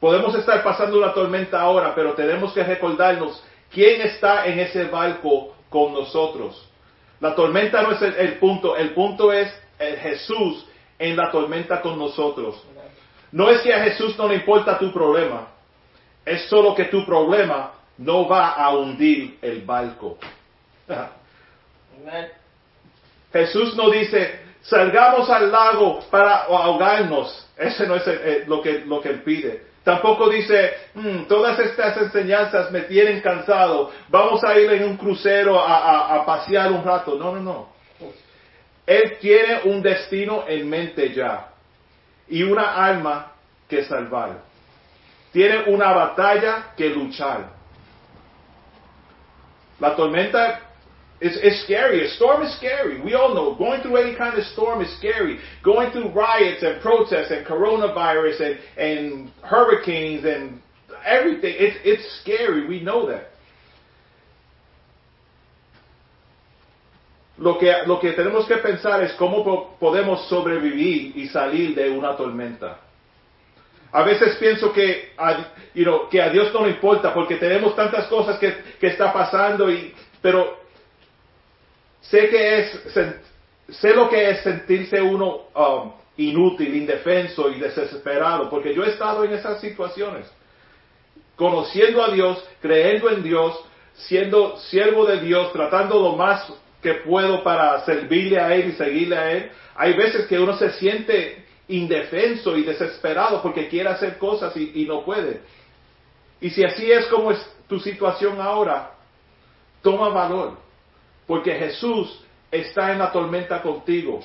Podemos 0.00 0.34
estar 0.36 0.62
pasando 0.62 0.96
una 0.96 1.12
tormenta 1.12 1.60
ahora, 1.60 1.94
pero 1.94 2.14
tenemos 2.14 2.54
que 2.54 2.64
recordarnos 2.64 3.44
quién 3.70 4.00
está 4.00 4.46
en 4.46 4.60
ese 4.60 4.84
barco 4.84 5.53
con 5.74 5.92
nosotros. 5.92 6.68
La 7.20 7.34
tormenta 7.34 7.82
no 7.82 7.90
es 7.90 8.00
el, 8.02 8.14
el 8.14 8.32
punto, 8.38 8.76
el 8.76 8.90
punto 8.90 9.32
es 9.32 9.52
el 9.78 9.96
Jesús 9.98 10.64
en 11.00 11.16
la 11.16 11.30
tormenta 11.32 11.80
con 11.82 11.98
nosotros. 11.98 12.62
No 13.32 13.50
es 13.50 13.60
que 13.62 13.74
a 13.74 13.82
Jesús 13.82 14.16
no 14.16 14.28
le 14.28 14.36
importa 14.36 14.78
tu 14.78 14.92
problema, 14.92 15.48
es 16.24 16.44
solo 16.48 16.74
que 16.76 16.84
tu 16.84 17.04
problema 17.04 17.72
no 17.98 18.28
va 18.28 18.50
a 18.52 18.70
hundir 18.76 19.38
el 19.42 19.62
barco. 19.62 20.16
Jesús 23.32 23.74
no 23.74 23.90
dice, 23.90 24.38
salgamos 24.62 25.28
al 25.28 25.50
lago 25.50 26.00
para 26.10 26.44
ahogarnos. 26.44 27.48
Ese 27.56 27.84
no 27.86 27.96
es 27.96 28.06
el- 28.06 28.18
el- 28.20 28.44
lo, 28.48 28.62
que, 28.62 28.80
lo 28.86 29.00
que 29.00 29.08
él 29.08 29.22
pide. 29.22 29.73
Tampoco 29.84 30.30
dice, 30.30 30.72
"Mm, 30.94 31.24
todas 31.28 31.58
estas 31.58 31.96
enseñanzas 31.98 32.70
me 32.70 32.80
tienen 32.82 33.20
cansado, 33.20 33.92
vamos 34.08 34.42
a 34.42 34.58
ir 34.58 34.72
en 34.72 34.84
un 34.84 34.96
crucero 34.96 35.60
a, 35.60 35.76
a- 35.76 36.14
a 36.16 36.24
pasear 36.26 36.72
un 36.72 36.82
rato. 36.82 37.16
No, 37.16 37.34
no, 37.34 37.40
no. 37.40 37.68
Él 38.86 39.18
tiene 39.20 39.60
un 39.64 39.82
destino 39.82 40.44
en 40.48 40.68
mente 40.68 41.12
ya 41.12 41.48
y 42.28 42.42
una 42.42 42.84
alma 42.84 43.32
que 43.68 43.84
salvar. 43.84 44.40
Tiene 45.32 45.64
una 45.66 45.92
batalla 45.92 46.72
que 46.76 46.88
luchar. 46.90 47.50
La 49.80 49.94
tormenta 49.96 50.60
is, 51.20 51.36
is 51.36 51.64
scary. 51.64 52.04
A 52.06 52.10
storm 52.10 52.42
is 52.42 52.56
scary. 52.56 53.00
We 53.00 53.14
all 53.14 53.34
know. 53.34 53.54
Going 53.56 53.82
through 53.82 53.96
any 53.96 54.16
kind 54.16 54.38
of 54.38 54.44
storm 54.46 54.82
is 54.82 54.96
scary. 54.98 55.38
Going 55.62 55.92
through 55.92 56.12
riots 56.12 56.62
and 56.62 56.80
protests 56.82 57.30
and 57.30 57.46
coronavirus 57.46 58.40
and, 58.40 58.58
and 58.76 59.30
hurricanes 59.42 60.24
and 60.24 60.60
everything, 61.04 61.54
it's, 61.56 61.76
it's 61.84 62.20
scary. 62.20 62.66
We 62.66 62.80
know 62.80 63.06
that. 63.08 63.28
Lo 67.36 67.58
que, 67.58 67.72
lo 67.86 67.98
que 68.00 68.12
tenemos 68.12 68.46
que 68.46 68.56
pensar 68.58 69.02
es 69.02 69.12
cómo 69.18 69.76
podemos 69.80 70.28
sobrevivir 70.28 71.16
y 71.16 71.28
salir 71.28 71.74
de 71.74 71.90
una 71.90 72.16
tormenta. 72.16 72.78
A 73.92 74.02
veces 74.04 74.36
pienso 74.38 74.72
que 74.72 75.12
a, 75.18 75.52
you 75.74 75.84
know, 75.84 76.08
que 76.08 76.20
a 76.20 76.30
Dios 76.30 76.52
no 76.52 76.62
le 76.62 76.70
importa 76.70 77.12
porque 77.12 77.36
tenemos 77.36 77.74
tantas 77.74 78.06
cosas 78.06 78.38
que, 78.38 78.52
que 78.80 78.88
está 78.88 79.12
pasando, 79.12 79.70
y, 79.70 79.92
pero 80.20 80.63
sé 82.10 82.28
que 82.28 82.58
es, 82.60 82.80
sé 83.68 83.94
lo 83.94 84.08
que 84.08 84.30
es 84.30 84.42
sentirse 84.42 85.00
uno 85.00 85.48
um, 85.54 85.92
inútil, 86.16 86.74
indefenso 86.74 87.50
y 87.50 87.58
desesperado, 87.58 88.50
porque 88.50 88.74
yo 88.74 88.84
he 88.84 88.90
estado 88.90 89.24
en 89.24 89.32
esas 89.32 89.60
situaciones, 89.60 90.30
conociendo 91.36 92.02
a 92.02 92.10
Dios, 92.10 92.44
creyendo 92.60 93.10
en 93.10 93.22
Dios, 93.22 93.58
siendo 93.94 94.56
siervo 94.58 95.06
de 95.06 95.20
Dios, 95.20 95.52
tratando 95.52 96.00
lo 96.00 96.16
más 96.16 96.52
que 96.82 96.94
puedo 96.94 97.42
para 97.42 97.84
servirle 97.84 98.38
a 98.38 98.54
Él 98.54 98.68
y 98.68 98.72
seguirle 98.72 99.16
a 99.16 99.32
Él. 99.32 99.50
Hay 99.74 99.94
veces 99.94 100.26
que 100.26 100.38
uno 100.38 100.56
se 100.56 100.72
siente 100.72 101.44
indefenso 101.68 102.56
y 102.56 102.62
desesperado 102.62 103.40
porque 103.42 103.68
quiere 103.68 103.88
hacer 103.88 104.18
cosas 104.18 104.54
y, 104.56 104.82
y 104.82 104.84
no 104.84 105.04
puede. 105.04 105.40
Y 106.40 106.50
si 106.50 106.62
así 106.62 106.90
es 106.92 107.06
como 107.06 107.32
es 107.32 107.44
tu 107.68 107.80
situación 107.80 108.40
ahora, 108.40 108.92
toma 109.82 110.10
valor, 110.10 110.63
porque 111.26 111.54
Jesús 111.54 112.24
está 112.50 112.92
en 112.92 112.98
la 112.98 113.10
tormenta 113.10 113.62
contigo. 113.62 114.20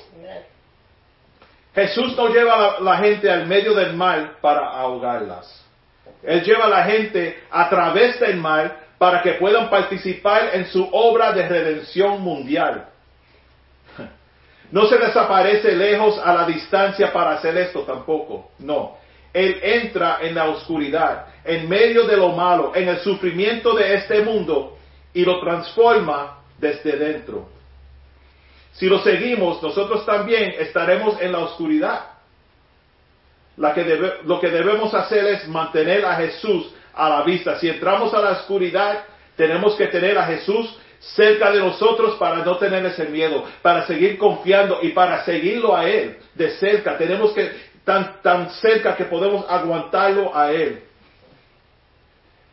Jesús 1.74 2.16
no 2.16 2.28
lleva 2.28 2.54
a 2.54 2.58
la, 2.58 2.80
la 2.80 2.96
gente 2.98 3.30
al 3.30 3.46
medio 3.46 3.74
del 3.74 3.94
mar 3.94 4.36
para 4.40 4.68
ahogarlas. 4.68 5.64
Él 6.22 6.42
lleva 6.42 6.64
a 6.66 6.68
la 6.68 6.84
gente 6.84 7.44
a 7.50 7.68
través 7.68 8.20
del 8.20 8.36
mar 8.36 8.76
para 8.98 9.22
que 9.22 9.32
puedan 9.32 9.70
participar 9.70 10.50
en 10.52 10.66
su 10.66 10.86
obra 10.92 11.32
de 11.32 11.48
redención 11.48 12.20
mundial. 12.20 12.86
No 14.70 14.86
se 14.86 14.98
desaparece 14.98 15.72
lejos 15.72 16.18
a 16.18 16.32
la 16.32 16.44
distancia 16.44 17.12
para 17.12 17.32
hacer 17.32 17.56
esto 17.56 17.80
tampoco. 17.80 18.50
No. 18.58 18.98
Él 19.32 19.58
entra 19.62 20.18
en 20.20 20.34
la 20.34 20.48
oscuridad, 20.48 21.26
en 21.44 21.68
medio 21.68 22.04
de 22.04 22.16
lo 22.16 22.30
malo, 22.30 22.72
en 22.74 22.88
el 22.88 22.98
sufrimiento 22.98 23.74
de 23.74 23.94
este 23.94 24.22
mundo 24.22 24.76
y 25.14 25.24
lo 25.24 25.40
transforma 25.40 26.39
desde 26.60 26.96
dentro. 26.96 27.48
Si 28.72 28.86
lo 28.86 29.00
seguimos, 29.02 29.62
nosotros 29.62 30.06
también 30.06 30.54
estaremos 30.58 31.20
en 31.20 31.32
la 31.32 31.40
oscuridad. 31.40 32.02
Lo 33.56 34.40
que 34.40 34.50
debemos 34.50 34.94
hacer 34.94 35.26
es 35.26 35.48
mantener 35.48 36.04
a 36.04 36.16
Jesús 36.16 36.72
a 36.94 37.08
la 37.08 37.22
vista. 37.22 37.58
Si 37.58 37.68
entramos 37.68 38.14
a 38.14 38.20
la 38.20 38.30
oscuridad, 38.30 39.04
tenemos 39.36 39.74
que 39.74 39.86
tener 39.88 40.16
a 40.18 40.26
Jesús 40.26 40.78
cerca 41.00 41.50
de 41.50 41.60
nosotros 41.60 42.16
para 42.16 42.44
no 42.44 42.56
tener 42.58 42.84
ese 42.86 43.06
miedo, 43.06 43.44
para 43.62 43.86
seguir 43.86 44.18
confiando 44.18 44.80
y 44.82 44.90
para 44.90 45.24
seguirlo 45.24 45.76
a 45.76 45.88
Él 45.88 46.18
de 46.34 46.50
cerca. 46.52 46.96
Tenemos 46.96 47.32
que, 47.32 47.50
tan, 47.84 48.20
tan 48.22 48.50
cerca 48.50 48.96
que 48.96 49.04
podemos 49.04 49.44
aguantarlo 49.48 50.36
a 50.36 50.52
Él. 50.52 50.82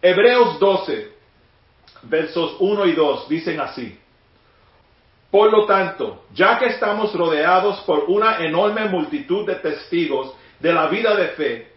Hebreos 0.01 0.59
12, 0.59 1.16
versos 2.03 2.55
1 2.59 2.85
y 2.85 2.93
2 2.93 3.29
dicen 3.29 3.59
así. 3.59 3.97
Por 5.31 5.51
lo 5.51 5.65
tanto, 5.65 6.23
ya 6.33 6.57
que 6.57 6.67
estamos 6.67 7.13
rodeados 7.13 7.81
por 7.81 8.05
una 8.07 8.37
enorme 8.39 8.85
multitud 8.85 9.45
de 9.45 9.55
testigos 9.55 10.33
de 10.59 10.73
la 10.73 10.87
vida 10.87 11.15
de 11.15 11.27
fe, 11.29 11.71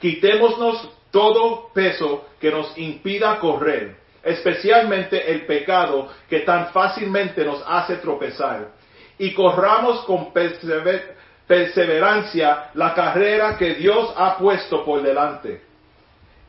quitémonos 0.00 0.88
todo 1.10 1.70
peso 1.72 2.26
que 2.40 2.50
nos 2.50 2.76
impida 2.76 3.38
correr, 3.38 3.96
especialmente 4.22 5.30
el 5.32 5.46
pecado 5.46 6.08
que 6.28 6.40
tan 6.40 6.68
fácilmente 6.68 7.44
nos 7.44 7.62
hace 7.66 7.96
tropezar, 7.96 8.68
y 9.18 9.32
corramos 9.32 10.04
con 10.04 10.32
persever- 10.32 11.14
perseverancia 11.46 12.70
la 12.74 12.94
carrera 12.94 13.56
que 13.56 13.74
Dios 13.74 14.12
ha 14.16 14.36
puesto 14.38 14.84
por 14.84 15.02
delante. 15.02 15.62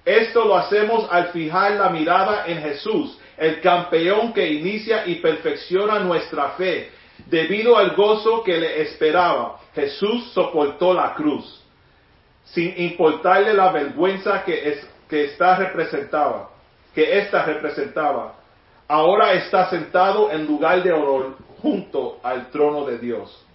Esto 0.06 0.46
lo 0.46 0.58
hacemos 0.58 1.08
al 1.10 1.30
fijar 1.30 1.72
la 1.74 1.90
mirada 1.90 2.46
en 2.48 2.62
Jesús, 2.62 3.18
el 3.38 3.62
campeón 3.62 4.34
que 4.34 4.52
inicia 4.52 5.06
y 5.08 5.16
perfecciona 5.16 6.00
nuestra 6.00 6.50
fe. 6.52 6.92
Debido 7.28 7.78
al 7.78 7.96
gozo 7.96 8.44
que 8.44 8.58
le 8.58 8.82
esperaba, 8.82 9.60
Jesús 9.74 10.32
soportó 10.34 10.94
la 10.94 11.14
cruz, 11.14 11.64
sin 12.46 12.74
importarle 12.78 13.54
la 13.54 13.72
vergüenza 13.72 14.44
que, 14.44 14.70
es, 14.70 14.88
esta 15.10 15.56
representaba, 15.56 16.50
que 16.94 17.20
ésta 17.20 17.46
representaba. 17.46 18.36
Ahora 18.88 19.34
está 19.34 19.70
sentado 19.70 20.32
en 20.32 20.46
lugar 20.46 20.84
de 20.84 20.92
honor 20.92 21.38
junto 21.62 22.20
al 22.24 22.50
trono 22.52 22.86
de 22.86 22.98
Dios. 22.98 23.46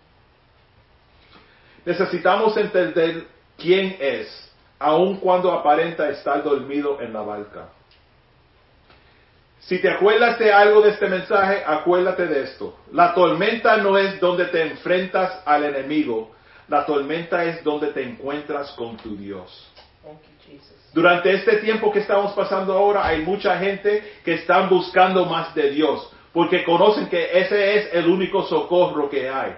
Necesitamos 1.84 2.56
entender 2.56 3.26
quién 3.56 3.96
es, 4.00 4.47
aun 4.78 5.16
cuando 5.16 5.52
aparenta 5.52 6.08
estar 6.10 6.42
dormido 6.42 7.00
en 7.00 7.12
la 7.12 7.22
barca. 7.22 7.68
Si 9.60 9.80
te 9.80 9.90
acuerdas 9.90 10.38
de 10.38 10.52
algo 10.52 10.80
de 10.80 10.90
este 10.90 11.08
mensaje, 11.08 11.62
acuérdate 11.66 12.26
de 12.26 12.44
esto. 12.44 12.78
La 12.92 13.12
tormenta 13.12 13.76
no 13.76 13.98
es 13.98 14.18
donde 14.18 14.46
te 14.46 14.62
enfrentas 14.62 15.42
al 15.44 15.64
enemigo, 15.64 16.30
la 16.68 16.86
tormenta 16.86 17.44
es 17.44 17.62
donde 17.64 17.88
te 17.88 18.02
encuentras 18.02 18.70
con 18.72 18.96
tu 18.96 19.16
Dios. 19.16 19.70
Durante 20.92 21.32
este 21.34 21.56
tiempo 21.58 21.92
que 21.92 21.98
estamos 21.98 22.32
pasando 22.32 22.72
ahora, 22.72 23.06
hay 23.06 23.20
mucha 23.22 23.58
gente 23.58 24.02
que 24.24 24.34
están 24.34 24.70
buscando 24.70 25.26
más 25.26 25.54
de 25.54 25.70
Dios, 25.70 26.10
porque 26.32 26.64
conocen 26.64 27.08
que 27.08 27.38
ese 27.38 27.76
es 27.76 27.94
el 27.94 28.06
único 28.06 28.44
socorro 28.44 29.10
que 29.10 29.28
hay. 29.28 29.54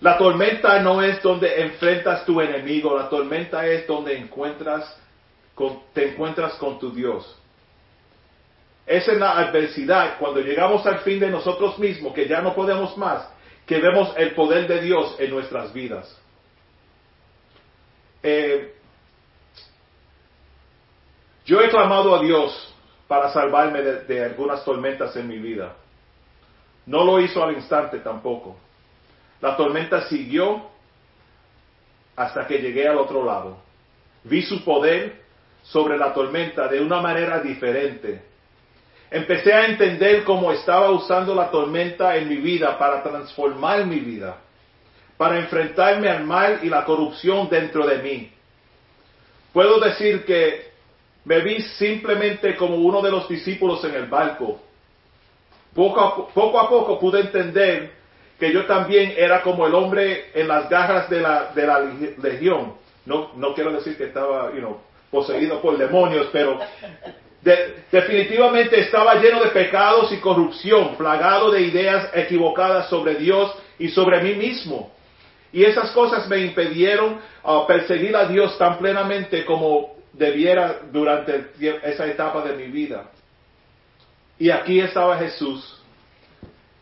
La 0.00 0.16
tormenta 0.16 0.80
no 0.80 1.02
es 1.02 1.20
donde 1.22 1.60
enfrentas 1.62 2.24
tu 2.24 2.40
enemigo, 2.40 2.96
la 2.96 3.08
tormenta 3.08 3.66
es 3.66 3.86
donde 3.86 4.16
encuentras 4.16 4.96
con- 5.54 5.82
te 5.92 6.10
encuentras 6.12 6.54
con 6.54 6.78
tu 6.78 6.92
Dios. 6.92 7.36
Es 8.86 9.08
en 9.08 9.18
la 9.20 9.32
adversidad, 9.38 10.18
cuando 10.18 10.40
llegamos 10.40 10.86
al 10.86 11.00
fin 11.00 11.18
de 11.18 11.28
nosotros 11.28 11.78
mismos, 11.78 12.14
que 12.14 12.28
ya 12.28 12.40
no 12.40 12.54
podemos 12.54 12.96
más, 12.96 13.28
que 13.66 13.80
vemos 13.80 14.14
el 14.16 14.34
poder 14.34 14.66
de 14.68 14.80
Dios 14.80 15.16
en 15.18 15.30
nuestras 15.30 15.72
vidas. 15.72 16.16
Eh, 18.22 18.74
yo 21.44 21.60
he 21.60 21.68
clamado 21.70 22.14
a 22.14 22.20
Dios 22.22 22.74
para 23.08 23.30
salvarme 23.32 23.82
de, 23.82 24.00
de 24.04 24.24
algunas 24.24 24.64
tormentas 24.64 25.14
en 25.16 25.26
mi 25.28 25.38
vida. 25.38 25.74
No 26.86 27.04
lo 27.04 27.20
hizo 27.20 27.42
al 27.42 27.54
instante 27.54 27.98
tampoco. 27.98 28.56
La 29.40 29.56
tormenta 29.56 30.08
siguió 30.08 30.62
hasta 32.16 32.46
que 32.46 32.58
llegué 32.58 32.88
al 32.88 32.98
otro 32.98 33.24
lado. 33.24 33.58
Vi 34.24 34.42
su 34.42 34.64
poder 34.64 35.22
sobre 35.62 35.96
la 35.96 36.12
tormenta 36.12 36.66
de 36.68 36.80
una 36.80 37.00
manera 37.00 37.40
diferente. 37.40 38.22
Empecé 39.10 39.52
a 39.54 39.66
entender 39.66 40.24
cómo 40.24 40.52
estaba 40.52 40.90
usando 40.90 41.34
la 41.34 41.50
tormenta 41.50 42.16
en 42.16 42.28
mi 42.28 42.36
vida 42.36 42.76
para 42.78 43.02
transformar 43.02 43.86
mi 43.86 44.00
vida, 44.00 44.36
para 45.16 45.38
enfrentarme 45.38 46.08
al 46.10 46.24
mal 46.24 46.60
y 46.62 46.68
la 46.68 46.84
corrupción 46.84 47.48
dentro 47.48 47.86
de 47.86 47.98
mí. 47.98 48.32
Puedo 49.52 49.80
decir 49.80 50.24
que 50.24 50.68
me 51.24 51.40
vi 51.40 51.60
simplemente 51.62 52.56
como 52.56 52.76
uno 52.76 53.00
de 53.00 53.10
los 53.10 53.28
discípulos 53.28 53.82
en 53.84 53.94
el 53.94 54.06
barco. 54.06 54.60
Poco 55.74 56.00
a, 56.00 56.16
po- 56.16 56.28
poco 56.28 56.60
a 56.60 56.68
poco 56.68 56.98
pude 56.98 57.20
entender 57.20 57.92
que 58.38 58.52
yo 58.52 58.66
también 58.66 59.14
era 59.16 59.42
como 59.42 59.66
el 59.66 59.74
hombre 59.74 60.30
en 60.34 60.46
las 60.48 60.68
garras 60.68 61.08
de 61.10 61.20
la, 61.20 61.50
de 61.54 61.66
la 61.66 61.80
leg- 61.80 62.16
legión. 62.18 62.74
No, 63.06 63.32
no 63.36 63.54
quiero 63.54 63.72
decir 63.72 63.96
que 63.96 64.04
estaba 64.04 64.52
you 64.52 64.58
know, 64.60 64.80
poseído 65.10 65.60
por 65.60 65.76
demonios, 65.76 66.28
pero 66.32 66.58
de- 67.42 67.84
definitivamente 67.90 68.78
estaba 68.80 69.14
lleno 69.16 69.42
de 69.42 69.50
pecados 69.50 70.12
y 70.12 70.18
corrupción, 70.18 70.96
plagado 70.96 71.50
de 71.50 71.62
ideas 71.62 72.10
equivocadas 72.14 72.88
sobre 72.88 73.14
Dios 73.16 73.52
y 73.78 73.88
sobre 73.88 74.22
mí 74.22 74.34
mismo. 74.34 74.92
Y 75.52 75.64
esas 75.64 75.90
cosas 75.92 76.28
me 76.28 76.38
impidieron 76.38 77.18
ah, 77.42 77.64
perseguir 77.66 78.14
a 78.14 78.26
Dios 78.26 78.56
tan 78.58 78.78
plenamente 78.78 79.44
como 79.44 79.96
debiera 80.12 80.80
durante 80.92 81.46
esa 81.84 82.06
etapa 82.06 82.42
de 82.42 82.54
mi 82.54 82.64
vida. 82.70 83.10
Y 84.38 84.50
aquí 84.50 84.78
estaba 84.80 85.16
Jesús 85.18 85.77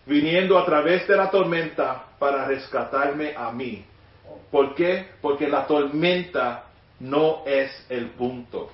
viniendo 0.07 0.59
a 0.59 0.65
través 0.65 1.07
de 1.09 1.17
la 1.17 1.31
tormenta 1.31 2.05
para 2.19 2.47
rescatarme 2.47 3.35
a 3.37 3.51
mí. 3.53 3.85
¿Por 4.51 4.75
qué? 4.75 5.09
Porque 5.21 5.49
la 5.49 5.67
tormenta 5.67 6.65
no 7.01 7.43
es 7.45 7.71
el 7.91 8.11
punto. 8.11 8.71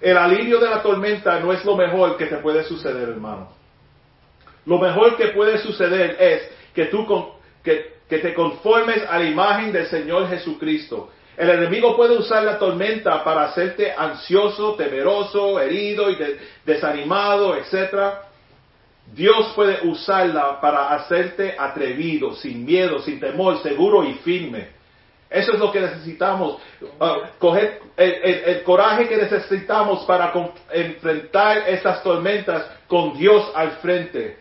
El 0.00 0.16
alivio 0.16 0.58
de 0.58 0.68
la 0.68 0.82
tormenta 0.82 1.38
no 1.38 1.52
es 1.52 1.64
lo 1.64 1.76
mejor 1.76 2.16
que 2.16 2.26
te 2.26 2.38
puede 2.38 2.64
suceder, 2.64 3.08
hermano. 3.10 3.50
Lo 4.66 4.78
mejor 4.78 5.16
que 5.16 5.28
puede 5.28 5.58
suceder 5.58 6.16
es 6.18 6.50
que 6.74 6.86
tú 6.86 7.06
con- 7.06 7.30
que, 7.62 7.98
que 8.08 8.18
te 8.18 8.34
conformes 8.34 9.04
a 9.08 9.18
la 9.18 9.24
imagen 9.26 9.72
del 9.72 9.86
Señor 9.86 10.28
Jesucristo. 10.28 11.10
El 11.36 11.50
enemigo 11.50 11.96
puede 11.96 12.16
usar 12.16 12.42
la 12.42 12.58
tormenta 12.58 13.22
para 13.22 13.44
hacerte 13.44 13.92
ansioso, 13.96 14.74
temeroso, 14.74 15.60
herido 15.60 16.10
y 16.10 16.16
de- 16.16 16.38
desanimado, 16.64 17.56
etc. 17.56 18.14
Dios 19.14 19.52
puede 19.54 19.86
usarla 19.86 20.60
para 20.60 20.90
hacerte 20.94 21.54
atrevido, 21.58 22.34
sin 22.34 22.64
miedo, 22.64 22.98
sin 23.00 23.20
temor, 23.20 23.62
seguro 23.62 24.04
y 24.04 24.14
firme. 24.14 24.68
Eso 25.28 25.52
es 25.52 25.58
lo 25.58 25.70
que 25.70 25.80
necesitamos. 25.80 26.60
uh, 26.80 27.38
coger 27.38 27.80
el, 27.96 28.62
coraje 28.62 29.08
que 29.08 29.16
necesitamos 29.16 30.04
para 30.04 30.32
enfrentar 30.72 31.68
esas 31.68 32.02
tormentas 32.02 32.66
con 32.86 33.16
Dios 33.16 33.50
al 33.54 33.72
frente. 33.72 34.38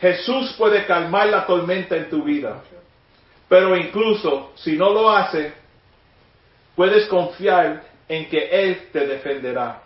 Jesús 0.00 0.52
puede 0.58 0.84
calmar 0.84 1.28
la 1.28 1.46
tormenta 1.46 1.96
en 1.96 2.10
tu 2.10 2.24
vida. 2.24 2.62
Pero 3.48 3.76
incluso 3.76 4.52
si 4.56 4.76
no 4.76 4.90
lo 4.90 5.10
hace, 5.10 5.52
puedes 6.74 7.06
confiar 7.06 7.84
en 8.08 8.28
que 8.28 8.48
Él 8.50 8.88
te 8.92 9.06
defenderá. 9.06 9.82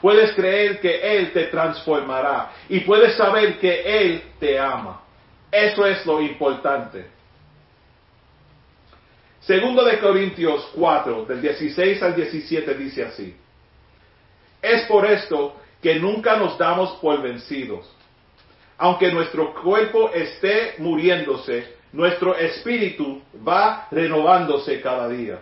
Puedes 0.00 0.32
creer 0.32 0.80
que 0.80 1.18
Él 1.18 1.32
te 1.32 1.44
transformará 1.44 2.52
y 2.68 2.80
puedes 2.80 3.16
saber 3.16 3.58
que 3.58 3.82
Él 3.82 4.22
te 4.38 4.58
ama. 4.58 5.02
Eso 5.50 5.86
es 5.86 6.04
lo 6.06 6.20
importante. 6.20 7.06
Segundo 9.40 9.84
de 9.84 9.98
Corintios 9.98 10.70
4, 10.74 11.24
del 11.24 11.40
16 11.40 12.02
al 12.02 12.14
17 12.14 12.74
dice 12.74 13.04
así. 13.04 13.34
Es 14.60 14.82
por 14.82 15.06
esto 15.06 15.56
que 15.80 15.94
nunca 15.96 16.36
nos 16.36 16.58
damos 16.58 16.92
por 17.00 17.22
vencidos. 17.22 17.90
Aunque 18.76 19.10
nuestro 19.10 19.54
cuerpo 19.54 20.10
esté 20.12 20.74
muriéndose, 20.78 21.74
nuestro 21.92 22.36
espíritu 22.36 23.22
va 23.46 23.88
renovándose 23.90 24.80
cada 24.80 25.08
día 25.08 25.40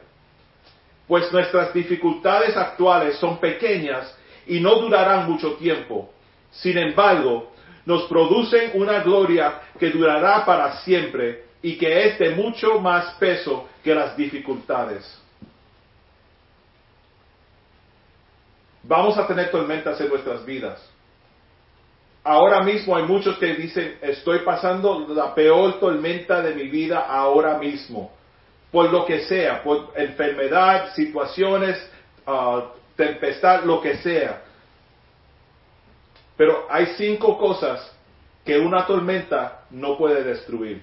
pues 1.07 1.33
nuestras 1.33 1.73
dificultades 1.73 2.57
actuales 2.57 3.17
son 3.19 3.39
pequeñas 3.39 4.16
y 4.47 4.61
no 4.61 4.77
durarán 4.77 5.31
mucho 5.31 5.55
tiempo. 5.55 6.11
Sin 6.51 6.79
embargo, 6.79 7.53
nos 7.85 8.05
producen 8.05 8.73
una 8.75 9.01
gloria 9.01 9.61
que 9.79 9.91
durará 9.91 10.45
para 10.45 10.79
siempre 10.79 11.45
y 11.63 11.77
que 11.77 12.07
es 12.07 12.19
de 12.19 12.31
mucho 12.31 12.81
más 12.81 13.15
peso 13.15 13.69
que 13.83 13.95
las 13.95 14.17
dificultades. 14.17 15.21
Vamos 18.83 19.19
a 19.19 19.27
tener 19.27 19.51
tormentas 19.51 20.01
en 20.01 20.09
nuestras 20.09 20.45
vidas. 20.45 20.89
Ahora 22.23 22.63
mismo 22.63 22.97
hay 22.97 23.05
muchos 23.05 23.39
que 23.39 23.55
dicen, 23.55 23.99
estoy 24.01 24.41
pasando 24.41 25.07
la 25.09 25.35
peor 25.35 25.79
tormenta 25.79 26.41
de 26.43 26.55
mi 26.55 26.69
vida 26.69 27.01
ahora 27.01 27.59
mismo 27.59 28.17
por 28.77 28.93
lo 28.93 29.07
que 29.07 29.21
sea, 29.21 29.63
por 29.63 29.93
enfermedad, 29.97 30.95
situaciones, 30.95 31.79
ah, 32.27 32.73
tempestad, 32.97 33.65
lo 33.65 33.81
que 33.81 33.97
sea. 33.99 34.43
Pero 36.37 36.67
hay 36.71 36.87
cinco 36.97 37.39
cosas 37.39 37.93
que 38.45 38.59
una 38.59 38.87
tormenta 38.87 39.65
no 39.71 39.97
puede 39.97 40.23
destruir. 40.23 40.83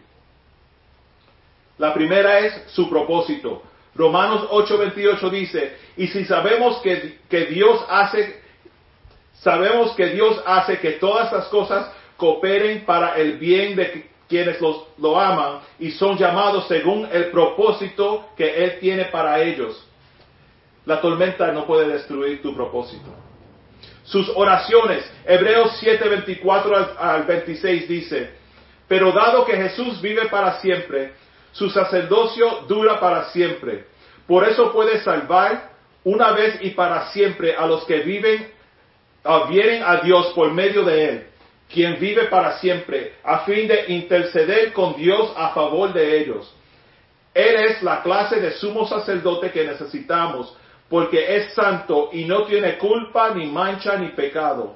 La 1.77 1.93
primera 1.93 2.39
es 2.39 2.71
su 2.71 2.89
propósito. 2.89 3.63
Romanos 3.95 4.47
8:28 4.49 5.29
dice, 5.29 5.77
y 5.97 6.07
si 6.07 6.25
sabemos 6.25 6.81
que, 6.81 7.19
que 7.29 7.45
Dios 7.45 7.83
hace, 7.89 8.41
sabemos 9.39 9.91
que 9.95 10.07
Dios 10.07 10.41
hace 10.45 10.79
que 10.79 10.93
todas 10.93 11.31
las 11.31 11.45
cosas 11.47 11.91
cooperen 12.17 12.85
para 12.85 13.15
el 13.17 13.37
bien 13.37 13.75
de 13.75 14.09
quienes 14.27 14.59
los, 14.61 14.87
lo 14.97 15.19
aman 15.19 15.59
y 15.79 15.91
son 15.91 16.17
llamados 16.17 16.67
según 16.67 17.07
el 17.11 17.25
propósito 17.25 18.29
que 18.35 18.63
Él 18.63 18.79
tiene 18.79 19.05
para 19.05 19.41
ellos. 19.41 19.87
La 20.85 20.99
tormenta 20.99 21.51
no 21.51 21.65
puede 21.65 21.87
destruir 21.87 22.41
tu 22.41 22.55
propósito. 22.55 23.09
Sus 24.03 24.29
oraciones, 24.35 25.09
Hebreos 25.25 25.77
7, 25.79 26.09
24 26.09 26.75
al, 26.75 26.95
al 26.99 27.23
26 27.23 27.87
dice, 27.87 28.31
pero 28.87 29.11
dado 29.11 29.45
que 29.45 29.55
Jesús 29.55 30.01
vive 30.01 30.25
para 30.27 30.59
siempre, 30.59 31.13
su 31.53 31.69
sacerdocio 31.69 32.65
dura 32.67 32.99
para 32.99 33.29
siempre. 33.29 33.85
Por 34.27 34.47
eso 34.47 34.71
puede 34.73 35.01
salvar 35.03 35.71
una 36.03 36.31
vez 36.31 36.59
y 36.61 36.71
para 36.71 37.11
siempre 37.11 37.55
a 37.55 37.65
los 37.65 37.85
que 37.85 37.99
viven, 37.99 38.51
vienen 39.49 39.83
a 39.83 39.97
Dios 39.97 40.33
por 40.35 40.51
medio 40.51 40.83
de 40.83 41.09
Él 41.09 41.27
quien 41.73 41.99
vive 41.99 42.25
para 42.25 42.59
siempre, 42.59 43.13
a 43.23 43.39
fin 43.39 43.67
de 43.67 43.85
interceder 43.87 44.73
con 44.73 44.95
Dios 44.95 45.33
a 45.35 45.49
favor 45.49 45.91
de 45.91 46.21
ellos. 46.21 46.53
Él 47.33 47.55
es 47.55 47.81
la 47.81 48.03
clase 48.03 48.39
de 48.39 48.51
sumo 48.51 48.87
sacerdote 48.87 49.51
que 49.51 49.65
necesitamos, 49.65 50.55
porque 50.93 51.37
es 51.37 51.55
santo 51.55 52.11
y 52.13 52.23
no 52.25 52.43
tiene 52.43 52.77
culpa, 52.77 53.33
ni 53.33 53.47
mancha, 53.47 53.95
ni 53.95 54.09
pecado. 54.09 54.75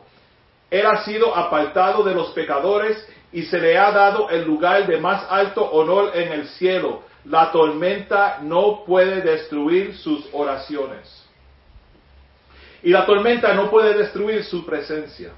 Él 0.68 0.84
ha 0.88 1.04
sido 1.06 1.38
apartado 1.38 2.02
de 2.02 2.16
los 2.16 2.32
pecadores 2.32 3.08
y 3.32 3.44
se 3.44 3.60
le 3.60 3.78
ha 3.78 3.92
dado 3.92 4.28
el 4.32 4.44
lugar 4.44 4.88
de 4.88 4.98
más 4.98 5.28
alto 5.30 5.64
honor 5.64 6.14
en 6.16 6.32
el 6.32 6.48
cielo. 6.48 7.04
La 7.26 7.52
tormenta 7.52 8.40
no 8.42 8.84
puede 8.84 9.22
destruir 9.22 9.96
sus 9.96 10.28
oraciones. 10.34 11.24
Y 12.82 12.90
la 12.90 13.06
tormenta 13.06 13.54
no 13.54 13.70
puede 13.70 13.96
destruir 13.96 14.44
su 14.44 14.66
presencia. 14.66 15.34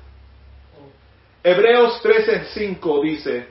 Hebreos 1.43 2.01
13:5 2.01 3.01
dice, 3.01 3.49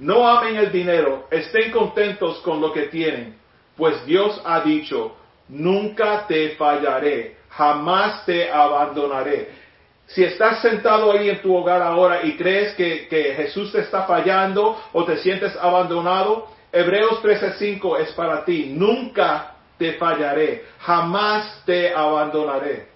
no 0.00 0.28
amen 0.28 0.56
el 0.56 0.72
dinero, 0.72 1.28
estén 1.30 1.70
contentos 1.70 2.38
con 2.38 2.60
lo 2.60 2.72
que 2.72 2.88
tienen, 2.88 3.36
pues 3.76 4.04
Dios 4.06 4.42
ha 4.44 4.58
dicho, 4.62 5.14
nunca 5.48 6.26
te 6.26 6.50
fallaré, 6.50 7.36
jamás 7.50 8.24
te 8.24 8.50
abandonaré. 8.50 9.64
Si 10.06 10.22
estás 10.22 10.60
sentado 10.60 11.12
ahí 11.12 11.30
en 11.30 11.40
tu 11.40 11.54
hogar 11.54 11.82
ahora 11.82 12.24
y 12.24 12.36
crees 12.36 12.74
que, 12.74 13.34
Jesús 13.36 13.72
te 13.72 13.80
está 13.80 14.02
fallando 14.04 14.78
o 14.92 15.04
te 15.04 15.16
sientes 15.18 15.56
abandonado, 15.56 16.48
Hebreos 16.70 17.22
13:5 17.22 17.98
es 17.98 18.12
para 18.12 18.44
ti, 18.44 18.72
nunca 18.76 19.54
te 19.78 19.94
fallaré, 19.94 20.64
jamás 20.80 21.62
te 21.64 21.94
abandonaré. 21.94 22.88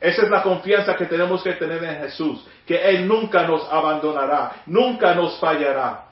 Esa 0.00 0.22
es 0.22 0.30
la 0.30 0.42
confianza 0.42 0.96
que 0.96 1.06
tenemos 1.06 1.42
que 1.42 1.54
tener 1.54 1.82
en 1.82 2.00
Jesús, 2.02 2.46
que 2.66 2.76
Él 2.76 3.06
nunca 3.06 3.42
nos 3.42 3.66
abandonará, 3.70 4.62
nunca 4.66 5.14
nos 5.14 5.38
fallará. 5.38 6.04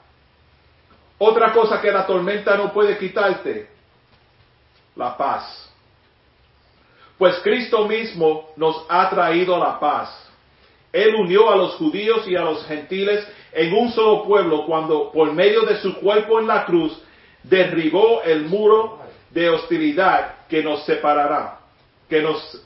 Otra 1.17 1.51
cosa 1.51 1.81
que 1.81 1.91
la 1.91 2.05
tormenta 2.05 2.55
no 2.57 2.71
puede 2.71 2.97
quitarte, 2.97 3.76
la 4.97 5.15
paz. 5.15 5.71
Pues 7.17 7.39
Cristo 7.39 7.87
mismo 7.87 8.49
nos 8.55 8.85
ha 8.89 9.09
traído 9.09 9.57
la 9.57 9.79
paz. 9.79 10.27
Él 10.91 11.15
unió 11.15 11.49
a 11.49 11.55
los 11.55 11.75
judíos 11.75 12.27
y 12.27 12.35
a 12.35 12.41
los 12.41 12.65
gentiles 12.65 13.27
en 13.51 13.73
un 13.73 13.91
solo 13.91 14.23
pueblo 14.23 14.65
cuando 14.65 15.11
por 15.11 15.33
medio 15.33 15.61
de 15.61 15.79
su 15.81 15.95
cuerpo 15.95 16.39
en 16.39 16.47
la 16.47 16.65
cruz 16.65 16.97
derribó 17.43 18.21
el 18.23 18.45
muro 18.45 18.99
de 19.31 19.49
hostilidad 19.49 20.47
que 20.47 20.63
nos 20.63 20.85
separará, 20.85 21.59
que 22.09 22.21
nos 22.21 22.63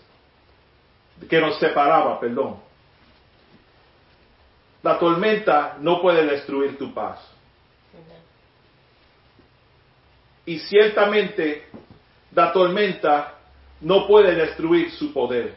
que 1.30 1.40
nos 1.40 1.60
separaba, 1.60 2.20
perdón. 2.20 2.58
La 4.84 4.98
tormenta 4.98 5.78
no 5.80 6.02
puede 6.02 6.26
destruir 6.26 6.78
tu 6.78 6.94
paz. 6.94 7.20
Y 10.46 10.60
ciertamente 10.60 11.68
la 12.34 12.54
tormenta 12.54 13.36
no 13.82 14.08
puede 14.08 14.36
destruir 14.36 14.92
su 14.92 15.14
poder. 15.14 15.56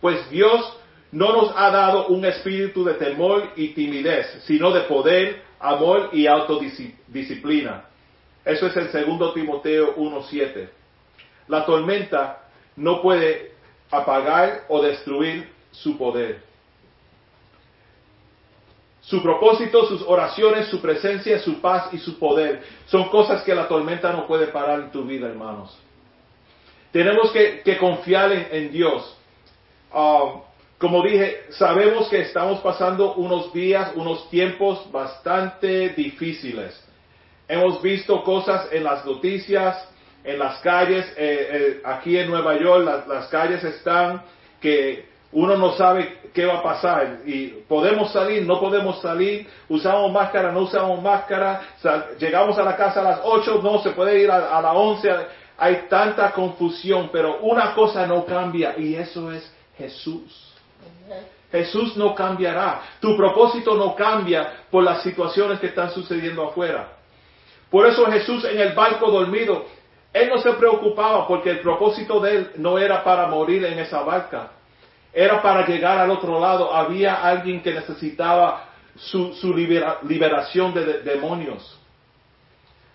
Pues 0.00 0.28
Dios 0.30 0.76
no 1.12 1.32
nos 1.32 1.52
ha 1.56 1.70
dado 1.70 2.08
un 2.08 2.24
espíritu 2.24 2.84
de 2.84 2.94
temor 2.94 3.50
y 3.56 3.68
timidez, 3.68 4.26
sino 4.44 4.72
de 4.72 4.82
poder, 4.82 5.42
amor 5.60 6.10
y 6.12 6.26
autodisciplina. 6.26 7.84
Eso 8.44 8.66
es 8.66 8.76
el 8.76 8.90
segundo 8.90 9.32
Timoteo 9.32 9.94
1.7. 9.96 10.68
La 11.48 11.64
tormenta 11.64 12.42
no 12.76 13.00
puede 13.00 13.52
apagar 13.90 14.64
o 14.68 14.82
destruir 14.82 15.48
su 15.70 15.96
poder. 15.96 16.40
Su 19.02 19.22
propósito, 19.22 19.86
sus 19.86 20.02
oraciones, 20.02 20.68
su 20.68 20.80
presencia, 20.80 21.38
su 21.40 21.60
paz 21.60 21.92
y 21.92 21.98
su 21.98 22.18
poder 22.18 22.62
son 22.86 23.08
cosas 23.08 23.42
que 23.42 23.54
la 23.54 23.66
tormenta 23.66 24.12
no 24.12 24.26
puede 24.26 24.46
parar 24.46 24.80
en 24.80 24.90
tu 24.92 25.04
vida, 25.04 25.28
hermanos. 25.28 25.76
Tenemos 26.92 27.32
que, 27.32 27.76
confiar 27.78 28.30
en, 28.32 28.70
Dios. 28.70 29.16
Um, 29.92 30.42
como 30.78 31.02
dije, 31.02 31.44
sabemos 31.50 32.08
que 32.08 32.20
estamos 32.20 32.60
pasando 32.60 33.14
unos 33.14 33.52
días, 33.52 33.92
unos 33.96 34.28
tiempos 34.30 34.90
bastante 34.92 35.90
difíciles. 35.90 36.78
Hemos 37.48 37.82
visto 37.82 38.22
cosas 38.22 38.68
en 38.72 38.84
las 38.84 39.04
noticias, 39.04 39.88
en 40.24 40.38
las 40.38 40.58
calles, 40.58 41.06
eh, 41.16 41.48
eh, 41.52 41.82
aquí 41.84 42.16
en 42.16 42.30
Nueva 42.30 42.58
York, 42.58 43.06
las, 43.08 43.28
calles 43.28 43.64
están 43.64 44.22
que 44.60 45.06
uno 45.32 45.56
no 45.56 45.72
sabe 45.72 46.20
qué 46.32 46.46
va 46.46 46.58
a 46.58 46.62
pasar 46.62 47.20
y 47.26 47.48
podemos 47.68 48.12
salir, 48.12 48.46
no 48.46 48.60
podemos 48.60 49.00
salir, 49.00 49.48
usamos 49.68 50.12
máscara, 50.12 50.52
no 50.52 50.60
usamos 50.60 51.02
máscara, 51.02 51.62
llegamos 52.18 52.58
a 52.58 52.62
la 52.62 52.76
casa 52.76 53.00
a 53.00 53.04
las 53.04 53.20
8, 53.22 53.60
no 53.62 53.82
se 53.82 53.90
puede 53.90 54.20
ir 54.20 54.30
a, 54.30 54.56
a 54.56 54.62
las 54.62 54.74
11, 54.74 55.10
hay 55.58 55.86
tanta 55.88 56.32
confusión, 56.32 57.10
pero 57.12 57.40
una 57.40 57.74
cosa 57.74 58.06
no 58.06 58.24
cambia 58.24 58.74
y 58.78 58.94
eso 58.94 59.30
es 59.32 59.50
Jesús. 59.76 60.52
Jesús 61.50 61.96
no 61.96 62.14
cambiará. 62.14 62.80
Tu 62.98 63.14
propósito 63.14 63.74
no 63.74 63.94
cambia 63.94 64.64
por 64.70 64.82
las 64.82 65.02
situaciones 65.02 65.60
que 65.60 65.66
están 65.66 65.90
sucediendo 65.90 66.44
afuera. 66.44 66.96
Por 67.70 67.86
eso 67.86 68.06
Jesús 68.06 68.44
en 68.44 68.58
el 68.58 68.72
barco 68.72 69.10
dormido, 69.10 69.66
él 70.12 70.28
no 70.28 70.38
se 70.38 70.52
preocupaba 70.54 71.26
porque 71.26 71.50
el 71.50 71.60
propósito 71.60 72.20
de 72.20 72.36
él 72.36 72.50
no 72.56 72.78
era 72.78 73.04
para 73.04 73.26
morir 73.26 73.64
en 73.64 73.78
esa 73.78 74.02
barca, 74.02 74.50
era 75.12 75.40
para 75.42 75.66
llegar 75.66 75.98
al 75.98 76.10
otro 76.10 76.38
lado. 76.40 76.72
Había 76.74 77.14
alguien 77.22 77.62
que 77.62 77.72
necesitaba 77.72 78.68
su, 78.96 79.32
su 79.34 79.52
libera- 79.54 79.98
liberación 80.02 80.72
de, 80.74 80.84
de- 80.84 80.98
demonios. 81.02 81.78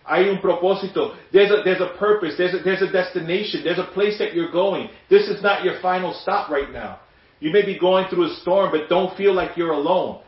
Hay 0.06 0.30
un 0.30 0.40
propósito. 0.40 1.16
There's 1.32 1.52
a, 1.52 1.64
there's 1.64 1.82
a 1.82 1.98
purpose. 2.00 2.38
There's 2.38 2.54
a, 2.54 2.60
there's 2.64 2.82
a 2.82 2.92
destination. 2.92 3.64
There's 3.64 3.80
a 3.80 3.92
place 3.94 4.18
that 4.20 4.34
you're 4.34 4.52
going. 4.52 4.90
This 5.10 5.28
is 5.28 5.42
not 5.44 5.64
your 5.66 5.80
final 5.82 6.14
stop 6.14 6.50
right 6.50 6.72
now. 6.72 7.00
You 7.40 7.52
may 7.52 7.66
be 7.66 7.78
going 7.78 8.08
through 8.10 8.26
a 8.32 8.36
storm, 8.42 8.72
but 8.72 8.88
don't 8.90 9.16
feel 9.18 9.34
like 9.34 9.58
you're 9.58 9.74
alone. 9.74 10.22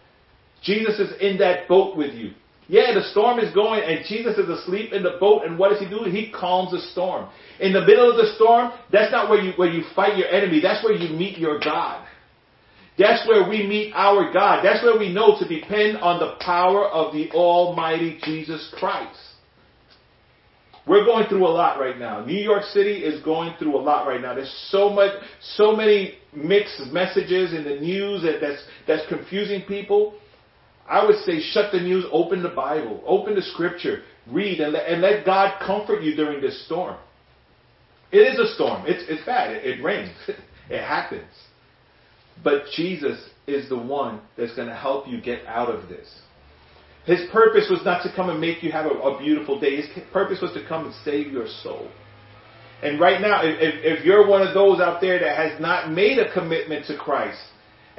Jesus 0.61 0.99
is 0.99 1.13
in 1.21 1.37
that 1.37 1.67
boat 1.69 1.95
with 1.95 2.13
you. 2.13 2.33
Yeah, 2.69 2.93
the 2.93 3.03
storm 3.09 3.39
is 3.39 3.51
going 3.53 3.81
and 3.83 4.05
Jesus 4.05 4.37
is 4.37 4.47
asleep 4.47 4.93
in 4.93 5.01
the 5.01 5.17
boat 5.19 5.43
and 5.43 5.57
what 5.57 5.71
does 5.71 5.79
he 5.79 5.89
do? 5.89 6.03
He 6.03 6.31
calms 6.31 6.71
the 6.71 6.79
storm. 6.91 7.27
In 7.59 7.73
the 7.73 7.81
middle 7.81 8.09
of 8.09 8.15
the 8.15 8.31
storm, 8.35 8.71
that's 8.91 9.11
not 9.11 9.27
where 9.27 9.41
you, 9.41 9.53
where 9.55 9.71
you 9.71 9.83
fight 9.95 10.17
your 10.17 10.27
enemy. 10.27 10.61
That's 10.61 10.83
where 10.83 10.93
you 10.93 11.09
meet 11.17 11.39
your 11.39 11.59
God. 11.59 12.07
That's 12.99 13.27
where 13.27 13.49
we 13.49 13.65
meet 13.65 13.93
our 13.95 14.31
God. 14.31 14.63
That's 14.63 14.83
where 14.83 14.99
we 14.99 15.11
know 15.11 15.39
to 15.39 15.47
depend 15.47 15.97
on 15.97 16.19
the 16.19 16.35
power 16.41 16.85
of 16.85 17.11
the 17.11 17.31
Almighty 17.31 18.19
Jesus 18.23 18.71
Christ. 18.77 19.17
We're 20.85 21.05
going 21.05 21.27
through 21.27 21.47
a 21.47 21.49
lot 21.49 21.79
right 21.79 21.97
now. 21.97 22.23
New 22.23 22.41
York 22.41 22.63
City 22.65 23.03
is 23.03 23.23
going 23.23 23.55
through 23.57 23.77
a 23.77 23.81
lot 23.81 24.07
right 24.07 24.21
now. 24.21 24.35
There's 24.35 24.53
so 24.69 24.89
much, 24.89 25.11
so 25.55 25.75
many 25.75 26.19
mixed 26.35 26.79
messages 26.91 27.53
in 27.53 27.63
the 27.63 27.77
news 27.79 28.21
that, 28.23 28.39
that's, 28.41 28.61
that's 28.85 29.07
confusing 29.07 29.63
people. 29.67 30.18
I 30.89 31.05
would 31.05 31.17
say 31.23 31.39
shut 31.39 31.71
the 31.71 31.79
news, 31.79 32.05
open 32.11 32.41
the 32.41 32.49
Bible, 32.49 33.03
open 33.05 33.35
the 33.35 33.43
scripture, 33.43 34.01
read, 34.27 34.59
and 34.59 34.73
let, 34.73 34.87
and 34.87 35.01
let 35.01 35.25
God 35.25 35.59
comfort 35.65 36.01
you 36.01 36.15
during 36.15 36.41
this 36.41 36.65
storm. 36.65 36.97
It 38.11 38.17
is 38.17 38.39
a 38.39 38.53
storm. 38.55 38.85
It's, 38.87 39.03
it's 39.07 39.23
bad. 39.23 39.51
It, 39.51 39.65
it 39.65 39.83
rains. 39.83 40.15
it 40.69 40.81
happens. 40.81 41.29
But 42.43 42.63
Jesus 42.75 43.23
is 43.45 43.69
the 43.69 43.77
one 43.77 44.21
that's 44.35 44.55
going 44.55 44.67
to 44.67 44.75
help 44.75 45.07
you 45.07 45.21
get 45.21 45.45
out 45.45 45.69
of 45.69 45.89
this. 45.89 46.07
His 47.05 47.21
purpose 47.31 47.67
was 47.69 47.81
not 47.85 48.03
to 48.03 48.13
come 48.15 48.29
and 48.29 48.41
make 48.41 48.63
you 48.63 48.71
have 48.71 48.85
a, 48.85 48.89
a 48.89 49.19
beautiful 49.19 49.59
day. 49.59 49.75
His 49.77 49.87
purpose 50.11 50.39
was 50.41 50.53
to 50.53 50.67
come 50.67 50.85
and 50.85 50.95
save 51.05 51.31
your 51.31 51.47
soul. 51.63 51.89
And 52.81 52.99
right 52.99 53.19
now, 53.19 53.41
if, 53.43 53.57
if, 53.59 53.99
if 53.99 54.05
you're 54.05 54.27
one 54.27 54.41
of 54.41 54.53
those 54.53 54.79
out 54.79 55.01
there 55.01 55.19
that 55.19 55.37
has 55.37 55.59
not 55.59 55.91
made 55.91 56.17
a 56.17 56.31
commitment 56.33 56.85
to 56.87 56.97
Christ, 56.97 57.39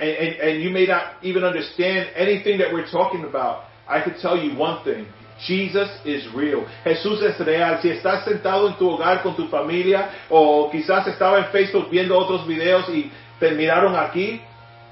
and, 0.01 0.11
and, 0.11 0.40
and 0.40 0.62
you 0.62 0.70
may 0.70 0.86
not 0.86 1.22
even 1.22 1.44
understand 1.44 2.11
anything 2.16 2.59
that 2.59 2.72
we're 2.72 2.90
talking 2.90 3.24
about, 3.24 3.64
I 3.86 4.01
could 4.01 4.16
tell 4.20 4.36
you 4.36 4.57
one 4.57 4.82
thing. 4.84 5.07
Jesus 5.46 5.88
is 6.05 6.26
real. 6.34 6.66
Jesús 6.84 7.22
es 7.22 7.38
real. 7.40 7.80
Si 7.80 7.88
estás 7.90 8.24
sentado 8.24 8.68
en 8.68 8.74
tu 8.76 8.90
hogar 8.90 9.22
con 9.22 9.34
tu 9.36 9.48
familia 9.48 10.11
o 10.28 10.70
quizás 10.70 11.07
estaba 11.07 11.38
en 11.38 11.46
Facebook 11.46 11.88
viendo 11.90 12.16
otros 12.16 12.46
videos 12.46 12.88
y 12.90 13.11
terminaron 13.38 13.96
aquí, 13.96 14.40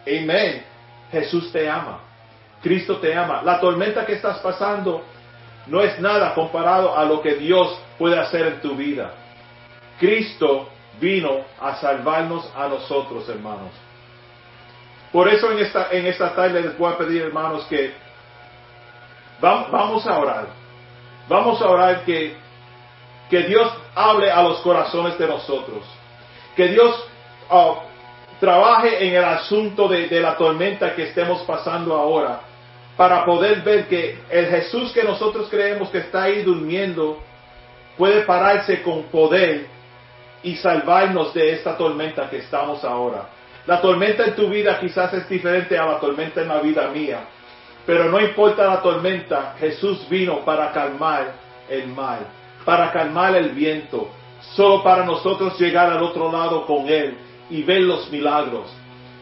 amén. 0.06 0.62
Jesús 1.12 1.52
te 1.52 1.68
ama. 1.68 2.00
Cristo 2.62 2.96
te 2.96 3.14
ama. 3.14 3.42
La 3.42 3.61
tormenta 3.61 4.06
que 4.06 4.14
estás 4.14 4.38
pasando 4.38 5.04
no 5.66 5.82
es 5.82 6.00
nada 6.00 6.34
comparado 6.34 6.96
a 6.96 7.04
lo 7.04 7.20
que 7.20 7.34
Dios 7.34 7.78
puede 7.98 8.18
hacer 8.18 8.46
en 8.46 8.61
tu 8.61 8.74
vida. 8.74 9.12
Cristo 10.00 10.68
vino 10.98 11.44
a 11.61 11.76
salvarnos 11.76 12.50
a 12.56 12.68
nosotros, 12.68 13.28
hermanos. 13.28 13.70
Por 15.12 15.28
eso 15.28 15.50
en 15.52 15.59
esta, 15.59 15.88
en 15.90 16.06
esta 16.06 16.34
tarde 16.34 16.61
les 16.61 16.76
voy 16.76 16.92
a 16.92 16.98
pedir, 16.98 17.22
hermanos, 17.22 17.64
que 17.66 17.92
va- 19.42 19.66
vamos 19.70 20.06
a 20.06 20.18
orar. 20.18 20.46
Vamos 21.28 21.61
a 21.62 21.68
orar 21.68 22.04
que, 22.04 22.34
que 23.30 23.42
Dios 23.44 23.70
hable 23.94 24.30
a 24.30 24.42
los 24.42 24.61
corazones 24.61 25.18
de 25.18 25.26
nosotros. 25.26 25.84
Que 26.56 26.68
Dios 26.68 27.04
ah, 27.50 27.74
trabaje 28.40 29.06
en 29.06 29.14
el 29.14 29.24
asunto 29.24 29.88
de, 29.88 30.09
de 30.09 30.20
la 30.20 30.36
tormenta 30.36 30.94
que 30.94 31.04
estemos 31.04 31.42
pasando 31.42 31.94
ahora. 31.96 32.40
Para 32.96 33.24
poder 33.24 33.61
ver 33.62 33.86
que 33.86 34.18
el 34.28 34.46
Jesús 34.48 34.92
que 34.92 35.04
nosotros 35.04 35.48
creemos 35.48 35.88
que 35.90 35.98
está 35.98 36.24
ahí 36.24 36.42
durmiendo 36.42 37.18
puede 37.96 38.22
pararse 38.22 38.82
con 38.82 39.04
poder 39.04 39.66
y 40.42 40.56
salvarnos 40.56 41.32
de 41.34 41.52
esta 41.52 41.76
tormenta 41.76 42.28
que 42.28 42.38
estamos 42.38 42.82
ahora. 42.84 43.28
La 43.68 43.82
tormenta 43.82 44.24
en 44.24 44.34
tu 44.34 44.48
vida 44.48 44.80
quizás 44.80 45.12
es 45.12 45.28
diferente 45.28 45.76
a 45.76 45.84
la 45.84 46.00
tormenta 46.00 46.40
en 46.40 46.48
la 46.48 46.58
vida 46.58 46.88
mía, 46.88 47.20
pero 47.84 48.04
no 48.04 48.18
importa 48.18 48.64
la 48.64 48.80
tormenta, 48.80 49.56
Jesús 49.60 50.08
vino 50.08 50.42
para 50.42 50.72
calmar 50.72 51.34
el 51.68 51.88
mal, 51.88 52.20
para 52.64 52.90
calmar 52.90 53.36
el 53.36 53.50
viento, 53.50 54.08
solo 54.56 54.82
para 54.82 55.04
nosotros 55.04 55.60
llegar 55.60 55.92
al 55.92 56.02
otro 56.02 56.32
lado 56.32 56.64
con 56.64 56.88
Él 56.88 57.18
y 57.50 57.62
ver 57.62 57.82
los 57.82 58.10
milagros. 58.10 58.74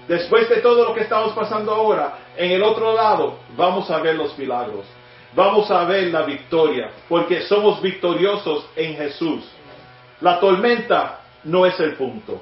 Después 0.06 0.48
de 0.48 0.58
todo 0.58 0.84
lo 0.84 0.94
que 0.94 1.00
estamos 1.00 1.32
pasando 1.32 1.74
ahora, 1.74 2.16
en 2.36 2.52
el 2.52 2.62
otro 2.62 2.94
lado 2.94 3.40
vamos 3.56 3.90
a 3.90 3.98
ver 3.98 4.14
los 4.14 4.38
milagros, 4.38 4.86
vamos 5.34 5.68
a 5.72 5.82
ver 5.86 6.12
la 6.12 6.22
victoria, 6.22 6.92
porque 7.08 7.40
somos 7.40 7.82
victoriosos 7.82 8.64
en 8.76 8.94
Jesús. 8.94 9.42
La 10.20 10.38
tormenta 10.38 11.18
no 11.42 11.66
es 11.66 11.80
el 11.80 11.94
punto. 11.96 12.40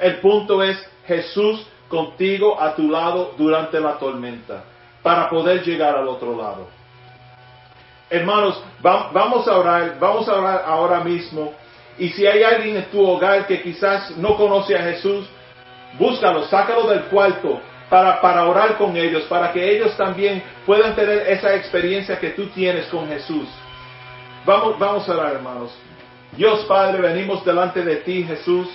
El 0.00 0.16
punto 0.16 0.64
es 0.64 0.84
Jesús 1.06 1.66
contigo 1.88 2.60
a 2.60 2.74
tu 2.74 2.90
lado 2.90 3.34
durante 3.36 3.78
la 3.80 3.98
tormenta 3.98 4.64
para 5.02 5.28
poder 5.28 5.62
llegar 5.62 5.96
al 5.96 6.08
otro 6.08 6.36
lado. 6.36 6.68
Hermanos, 8.10 8.62
va- 8.84 9.10
vamos 9.12 9.48
a 9.48 9.56
orar, 9.56 9.96
vamos 9.98 10.28
a 10.28 10.34
orar 10.34 10.64
ahora 10.66 11.00
mismo. 11.00 11.52
Y 11.98 12.08
si 12.10 12.26
hay 12.26 12.42
alguien 12.42 12.76
en 12.76 12.84
tu 12.86 13.04
hogar 13.06 13.46
que 13.46 13.62
quizás 13.62 14.16
no 14.16 14.36
conoce 14.36 14.76
a 14.76 14.82
Jesús, 14.82 15.26
búscalo, 15.98 16.44
sácalo 16.44 16.86
del 16.88 17.02
cuarto 17.04 17.60
para, 17.88 18.20
para 18.20 18.46
orar 18.46 18.76
con 18.78 18.96
ellos, 18.96 19.24
para 19.24 19.52
que 19.52 19.76
ellos 19.76 19.96
también 19.96 20.42
puedan 20.64 20.94
tener 20.94 21.26
esa 21.28 21.54
experiencia 21.54 22.18
que 22.18 22.30
tú 22.30 22.46
tienes 22.48 22.86
con 22.86 23.08
Jesús. 23.08 23.46
Vamos, 24.44 24.78
vamos 24.78 25.08
a 25.08 25.12
orar, 25.12 25.34
hermanos. 25.34 25.70
Dios 26.32 26.64
Padre, 26.64 27.00
venimos 27.02 27.44
delante 27.44 27.82
de 27.84 27.96
ti, 27.96 28.24
Jesús, 28.24 28.68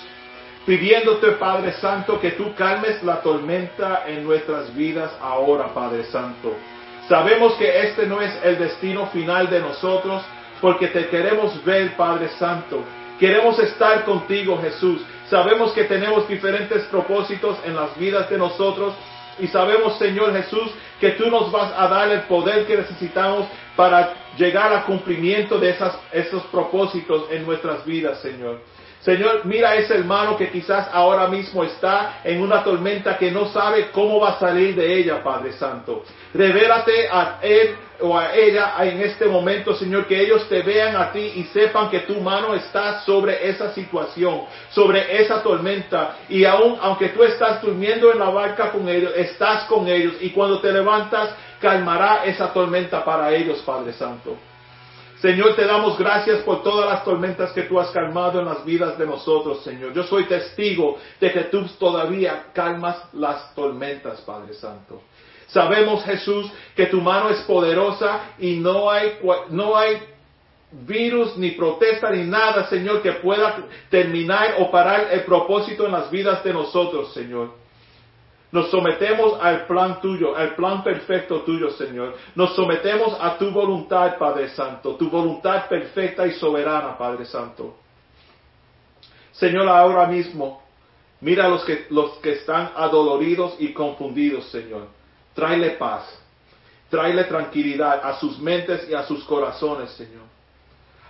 pidiéndote, 0.68 1.32
Padre 1.40 1.72
Santo, 1.80 2.20
que 2.20 2.32
tú 2.32 2.54
calmes 2.54 3.02
la 3.02 3.22
tormenta 3.22 4.04
en 4.06 4.26
nuestras 4.26 4.76
vidas 4.76 5.10
ahora, 5.22 5.74
Padre 5.74 6.04
Santo. 6.04 6.54
Sabemos 7.08 7.54
que 7.54 7.88
este 7.88 8.06
no 8.06 8.22
es 8.22 8.38
el 8.44 8.60
destino 8.60 9.08
final 9.08 9.50
de 9.50 9.62
nosotros, 9.62 10.22
porque 10.60 10.88
te 10.88 11.08
queremos 11.08 11.64
ver, 11.64 11.96
Padre 11.96 12.28
Santo. 12.38 12.84
Queremos 13.18 13.58
estar 13.60 14.04
contigo, 14.04 14.60
Jesús. 14.62 15.02
Sabemos 15.30 15.72
que 15.72 15.86
tenemos 15.86 16.28
diferentes 16.28 16.84
propósitos 16.88 17.58
en 17.66 17.74
las 17.74 17.98
vidas 17.98 18.30
de 18.30 18.38
nosotros 18.38 18.94
y 19.40 19.48
sabemos, 19.48 19.98
Señor 19.98 20.34
Jesús, 20.34 20.70
que 21.00 21.12
tú 21.12 21.30
nos 21.30 21.50
vas 21.50 21.72
a 21.78 21.88
dar 21.88 22.12
el 22.12 22.22
poder 22.24 22.66
que 22.66 22.76
necesitamos 22.76 23.48
para 23.78 24.14
llegar 24.38 24.74
al 24.74 24.84
cumplimiento 24.84 25.60
de 25.60 25.70
esas, 25.70 25.98
esos 26.12 26.44
propósitos 26.48 27.32
en 27.32 27.46
nuestras 27.46 27.86
vidas, 27.86 28.20
Señor. 28.20 28.60
Señor, 29.02 29.46
mira 29.46 29.70
a 29.70 29.76
ese 29.76 29.96
hermano 29.96 30.36
que 30.36 30.50
quizás 30.50 30.90
ahora 30.92 31.28
mismo 31.28 31.64
está 31.64 32.20
en 32.24 32.42
una 32.42 32.64
tormenta 32.64 33.18
que 33.18 33.32
no 33.32 33.48
sabe 33.48 33.90
cómo 33.92 34.20
va 34.20 34.32
a 34.32 34.40
salir 34.40 34.76
de 34.76 34.98
ella, 34.98 35.24
Padre 35.24 35.54
Santo. 35.54 36.04
Revélate 36.34 37.08
a 37.10 37.38
él 37.42 37.76
o 38.02 38.18
a 38.18 38.36
ella 38.36 38.74
en 38.82 39.02
este 39.02 39.26
momento, 39.26 39.74
Señor, 39.76 40.06
que 40.08 40.22
ellos 40.22 40.48
te 40.50 40.62
vean 40.62 40.96
a 40.96 41.12
ti 41.12 41.34
y 41.36 41.44
sepan 41.46 41.90
que 41.90 42.02
tu 42.02 42.20
mano 42.22 42.54
está 42.54 43.02
sobre 43.02 43.50
esa 43.50 43.74
situación, 43.74 44.42
sobre 44.70 45.22
esa 45.22 45.42
tormenta. 45.42 46.18
Y 46.30 46.46
aún, 46.46 46.78
aunque 46.82 47.10
tú 47.10 47.24
estás 47.24 47.62
durmiendo 47.62 48.12
en 48.12 48.20
la 48.20 48.30
barca 48.30 48.72
con 48.72 48.90
ellos, 48.90 49.14
estás 49.16 49.66
con 49.66 49.88
ellos. 49.88 50.16
Y 50.22 50.32
cuando 50.32 50.60
te 50.60 50.72
levantas, 50.72 51.30
calmará 51.62 52.26
esa 52.26 52.52
tormenta 52.52 53.06
para 53.06 53.34
ellos, 53.34 53.62
Padre 53.66 53.94
Santo. 53.94 54.38
Señor, 55.22 55.56
te 55.56 55.66
damos 55.66 55.98
gracias 55.98 56.44
por 56.44 56.62
todas 56.62 56.88
las 56.88 57.04
tormentas 57.04 57.52
que 57.52 57.64
tú 57.64 57.80
has 57.80 57.90
calmado 57.90 58.40
en 58.40 58.46
las 58.46 58.64
vidas 58.64 58.98
de 59.00 59.06
nosotros, 59.08 59.64
Señor. 59.64 59.92
Yo 59.94 60.04
soy 60.04 60.26
testigo 60.26 60.98
de 61.20 61.32
que 61.32 61.42
tú 61.46 61.66
todavía 61.80 62.48
calmas 62.54 63.02
las 63.14 63.54
tormentas, 63.56 64.22
Padre 64.22 64.54
Santo. 64.54 65.02
Sabemos, 65.48 66.04
Jesús, 66.04 66.52
que 66.76 66.86
tu 66.86 67.02
mano 67.02 67.30
es 67.30 67.40
poderosa 67.42 68.34
y 68.38 68.58
no 68.58 68.92
hay, 68.92 69.18
no 69.50 69.76
hay 69.76 69.98
virus, 70.72 71.36
ni 71.38 71.52
protesta, 71.52 72.12
ni 72.12 72.24
nada, 72.24 72.68
Señor, 72.68 73.02
que 73.02 73.14
pueda 73.14 73.66
terminar 73.90 74.56
o 74.60 74.70
parar 74.70 75.08
el 75.12 75.22
propósito 75.22 75.86
en 75.86 75.94
las 75.94 76.12
vidas 76.12 76.44
de 76.44 76.54
nosotros, 76.54 77.12
Señor. 77.14 77.54
Nos 78.52 78.72
sometemos 78.72 79.38
al 79.42 79.66
plan 79.66 80.00
tuyo, 80.00 80.36
al 80.36 80.56
plan 80.56 80.82
perfecto 80.84 81.42
tuyo, 81.42 81.72
Señor. 81.72 82.16
Nos 82.36 82.56
sometemos 82.56 83.18
a 83.20 83.38
tu 83.38 83.52
voluntad, 83.52 84.18
Padre 84.18 84.50
Santo, 84.50 84.96
tu 84.96 85.10
voluntad 85.10 85.68
perfecta 85.68 86.26
y 86.26 86.32
soberana, 86.34 86.98
Padre 86.98 87.26
Santo. 87.26 87.76
Señor, 89.34 89.68
ahora 89.68 90.08
mismo, 90.08 90.64
mira 91.20 91.46
a 91.46 91.50
los 91.50 91.66
que, 91.66 91.88
los 91.90 92.12
que 92.20 92.34
están 92.34 92.72
adoloridos 92.76 93.56
y 93.60 93.74
confundidos, 93.74 94.46
Señor. 94.50 94.88
Tráele 95.34 95.72
paz. 95.72 96.04
Tráele 96.90 97.26
tranquilidad 97.26 98.00
a 98.02 98.18
sus 98.18 98.40
mentes 98.40 98.88
y 98.90 98.94
a 98.94 99.04
sus 99.04 99.26
corazones, 99.26 99.92
Señor. 99.92 100.24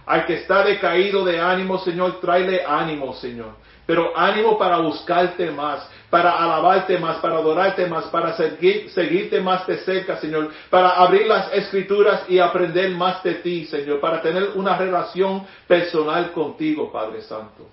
Al 0.07 0.25
que 0.25 0.35
está 0.35 0.63
decaído 0.63 1.23
de 1.23 1.39
ánimo, 1.39 1.77
Señor, 1.79 2.19
tráele 2.19 2.65
ánimo, 2.65 3.13
Señor. 3.13 3.51
Pero 3.87 4.11
ánimo 4.17 4.57
para 4.57 4.79
buscarte 4.79 5.49
más, 5.49 5.89
para 6.09 6.37
alabarte 6.37 6.99
más, 6.99 7.17
para 7.17 7.37
adorarte 7.37 7.87
más, 7.87 8.05
para 8.07 8.35
seguir, 8.35 8.89
seguirte 8.91 9.39
más 9.39 9.65
de 9.65 9.77
cerca, 9.77 10.17
Señor. 10.17 10.51
Para 10.69 10.89
abrir 10.89 11.25
las 11.25 11.53
escrituras 11.53 12.29
y 12.29 12.37
aprender 12.37 12.91
más 12.91 13.23
de 13.23 13.35
ti, 13.35 13.65
Señor. 13.65 14.01
Para 14.01 14.21
tener 14.21 14.49
una 14.55 14.77
relación 14.77 15.47
personal 15.65 16.33
contigo, 16.33 16.91
Padre 16.91 17.21
Santo. 17.21 17.69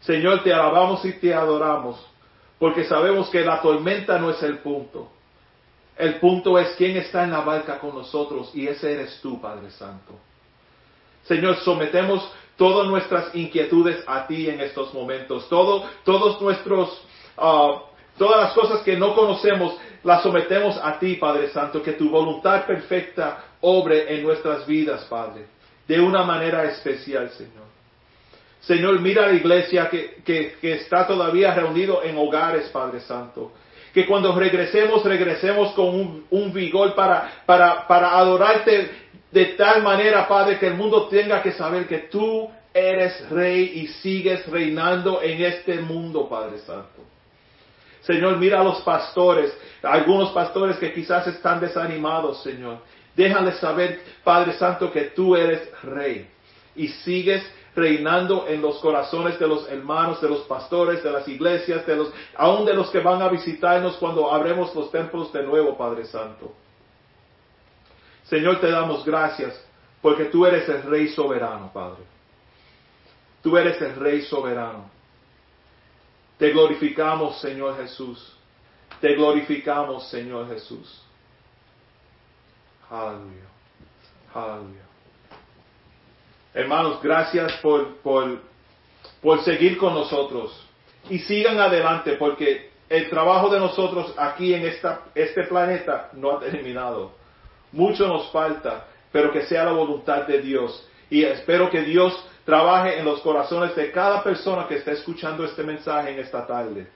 Señor, 0.00 0.44
te 0.44 0.54
alabamos 0.54 1.04
y 1.04 1.14
te 1.14 1.34
adoramos, 1.34 1.98
porque 2.60 2.84
sabemos 2.84 3.28
que 3.28 3.44
la 3.44 3.60
tormenta 3.60 4.16
no 4.20 4.30
es 4.30 4.40
el 4.44 4.58
punto. 4.58 5.10
El 5.98 6.20
punto 6.20 6.56
es 6.56 6.68
quién 6.76 6.96
está 6.96 7.24
en 7.24 7.32
la 7.32 7.40
barca 7.40 7.80
con 7.80 7.96
nosotros 7.96 8.52
y 8.54 8.68
ese 8.68 8.92
eres 8.92 9.18
tú, 9.20 9.40
Padre 9.40 9.70
Santo. 9.70 10.14
Señor, 11.24 11.56
sometemos 11.56 12.30
todas 12.56 12.88
nuestras 12.88 13.34
inquietudes 13.34 14.02
a 14.06 14.26
ti 14.26 14.48
en 14.48 14.60
estos 14.60 14.92
momentos. 14.92 15.48
Todo, 15.48 15.84
todos 16.04 16.40
nuestros, 16.40 17.02
ah, 17.36 17.82
todas 18.18 18.40
las 18.40 18.52
cosas 18.52 18.80
que 18.80 18.96
no 18.96 19.14
conocemos, 19.14 19.76
las 20.02 20.22
sometemos 20.22 20.78
a 20.82 20.98
ti, 20.98 21.16
Padre 21.16 21.48
Santo. 21.50 21.82
Que 21.82 21.92
tu 21.92 22.10
voluntad 22.10 22.66
perfecta 22.66 23.44
obre 23.60 24.14
en 24.14 24.22
nuestras 24.22 24.66
vidas, 24.66 25.04
Padre. 25.04 25.46
De 25.86 26.00
una 26.00 26.24
manera 26.24 26.64
especial, 26.64 27.30
Señor. 27.30 27.66
Señor, 28.60 29.00
mira 29.00 29.26
la 29.26 29.34
iglesia 29.34 29.88
que, 29.88 30.16
que, 30.24 30.56
que 30.60 30.72
está 30.72 31.06
todavía 31.06 31.54
reunido 31.54 32.02
en 32.02 32.16
hogares, 32.18 32.68
Padre 32.70 33.00
Santo 33.00 33.52
que 33.96 34.04
cuando 34.04 34.38
regresemos, 34.38 35.02
regresemos 35.04 35.72
con 35.72 35.86
un, 35.86 36.26
un 36.28 36.52
vigor 36.52 36.94
para, 36.94 37.44
para, 37.46 37.88
para, 37.88 38.18
adorarte 38.18 38.90
de 39.36 39.44
tal 39.48 39.82
manera, 39.82 40.26
Padre, 40.26 40.58
que 40.58 40.66
el 40.66 40.76
mundo 40.76 41.08
tenga 41.08 41.42
que 41.42 41.52
saber 41.52 41.86
que 41.86 42.08
tú 42.10 42.50
eres 42.72 43.28
rey 43.28 43.82
y 43.82 43.88
sigues 43.88 44.46
reinando 44.46 45.20
en 45.20 45.42
este 45.44 45.78
mundo, 45.78 46.26
Padre 46.26 46.60
Santo. 46.60 47.02
Señor, 48.00 48.38
mira 48.38 48.62
a 48.62 48.64
los 48.64 48.80
pastores, 48.80 49.54
algunos 49.82 50.30
pastores 50.30 50.78
que 50.78 50.90
quizás 50.90 51.26
están 51.26 51.60
desanimados, 51.60 52.42
Señor. 52.42 52.78
Déjales 53.14 53.58
saber, 53.58 54.00
Padre 54.24 54.54
Santo, 54.54 54.90
que 54.90 55.10
tú 55.10 55.36
eres 55.36 55.70
rey 55.82 56.26
y 56.74 56.88
sigues 56.88 57.44
reinando 57.74 58.46
en 58.48 58.62
los 58.62 58.78
corazones 58.78 59.38
de 59.38 59.48
los 59.48 59.68
hermanos, 59.68 60.18
de 60.22 60.30
los 60.30 60.46
pastores, 60.46 61.04
de 61.04 61.10
las 61.10 61.28
iglesias, 61.28 61.86
de 61.86 61.94
los, 61.94 62.10
aún 62.36 62.64
de 62.64 62.72
los 62.72 62.88
que 62.88 63.00
van 63.00 63.20
a 63.20 63.28
visitarnos 63.28 63.96
cuando 63.96 64.32
abremos 64.32 64.74
los 64.74 64.90
templos 64.90 65.30
de 65.30 65.42
nuevo, 65.42 65.76
Padre 65.76 66.06
Santo. 66.06 66.54
Señor, 68.28 68.60
te 68.60 68.70
damos 68.70 69.04
gracias 69.04 69.60
porque 70.02 70.26
tú 70.26 70.46
eres 70.46 70.68
el 70.68 70.82
Rey 70.82 71.08
soberano, 71.08 71.72
Padre. 71.72 72.04
Tú 73.42 73.56
eres 73.56 73.80
el 73.80 73.94
Rey 73.96 74.22
soberano. 74.22 74.90
Te 76.38 76.50
glorificamos, 76.50 77.40
Señor 77.40 77.76
Jesús. 77.76 78.36
Te 79.00 79.14
glorificamos, 79.14 80.08
Señor 80.08 80.48
Jesús. 80.48 81.02
Aleluya. 82.90 83.46
Aleluya. 84.34 84.82
Hermanos, 86.54 87.00
gracias 87.02 87.52
por, 87.58 87.96
por, 87.96 88.40
por 89.20 89.44
seguir 89.44 89.76
con 89.76 89.94
nosotros. 89.94 90.66
Y 91.10 91.18
sigan 91.20 91.60
adelante 91.60 92.12
porque 92.12 92.70
el 92.88 93.10
trabajo 93.10 93.48
de 93.50 93.60
nosotros 93.60 94.14
aquí 94.16 94.54
en 94.54 94.66
esta, 94.66 95.02
este 95.14 95.44
planeta 95.44 96.10
no 96.14 96.32
ha 96.32 96.40
terminado. 96.40 97.12
Mucho 97.76 98.08
nos 98.08 98.30
falta, 98.32 98.86
pero 99.12 99.30
que 99.32 99.42
sea 99.46 99.64
la 99.64 99.72
voluntad 99.72 100.26
de 100.26 100.40
Dios. 100.40 100.88
Y 101.08 101.22
espero 101.22 101.70
que 101.70 101.82
Dios 101.82 102.12
trabaje 102.44 102.98
en 102.98 103.04
los 103.04 103.20
corazones 103.20 103.76
de 103.76 103.92
cada 103.92 104.24
persona 104.24 104.66
que 104.66 104.76
está 104.76 104.92
escuchando 104.92 105.44
este 105.44 105.62
mensaje 105.62 106.10
en 106.10 106.18
esta 106.18 106.46
tarde. 106.46 106.88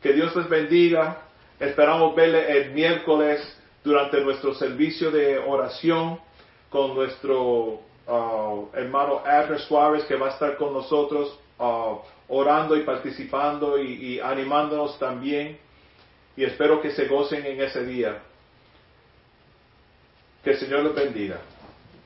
Que 0.00 0.12
Dios 0.14 0.34
les 0.34 0.48
bendiga. 0.48 1.18
Esperamos 1.58 2.14
verle 2.14 2.58
el 2.58 2.70
miércoles 2.70 3.40
durante 3.84 4.20
nuestro 4.22 4.54
servicio 4.54 5.10
de 5.10 5.38
oración 5.38 6.18
con 6.70 6.94
nuestro 6.94 7.80
Uh, 8.10 8.68
hermano 8.74 9.22
Abner 9.24 9.60
Suárez 9.60 10.02
que 10.04 10.16
va 10.16 10.26
a 10.26 10.30
estar 10.30 10.56
con 10.56 10.72
nosotros 10.72 11.38
uh, 11.60 11.98
orando 12.26 12.76
y 12.76 12.80
participando 12.82 13.78
y, 13.78 14.14
y 14.14 14.20
animándonos 14.20 14.98
también. 14.98 15.58
Y 16.36 16.42
espero 16.42 16.82
que 16.82 16.90
se 16.90 17.06
gocen 17.06 17.46
en 17.46 17.60
ese 17.60 17.84
día. 17.84 18.20
Que 20.42 20.50
el 20.50 20.58
Señor 20.58 20.84
les 20.84 20.94
bendiga. 20.94 21.38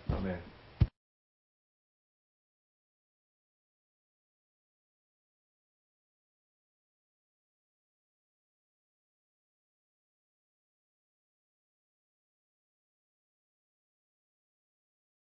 Amén. 0.09 0.54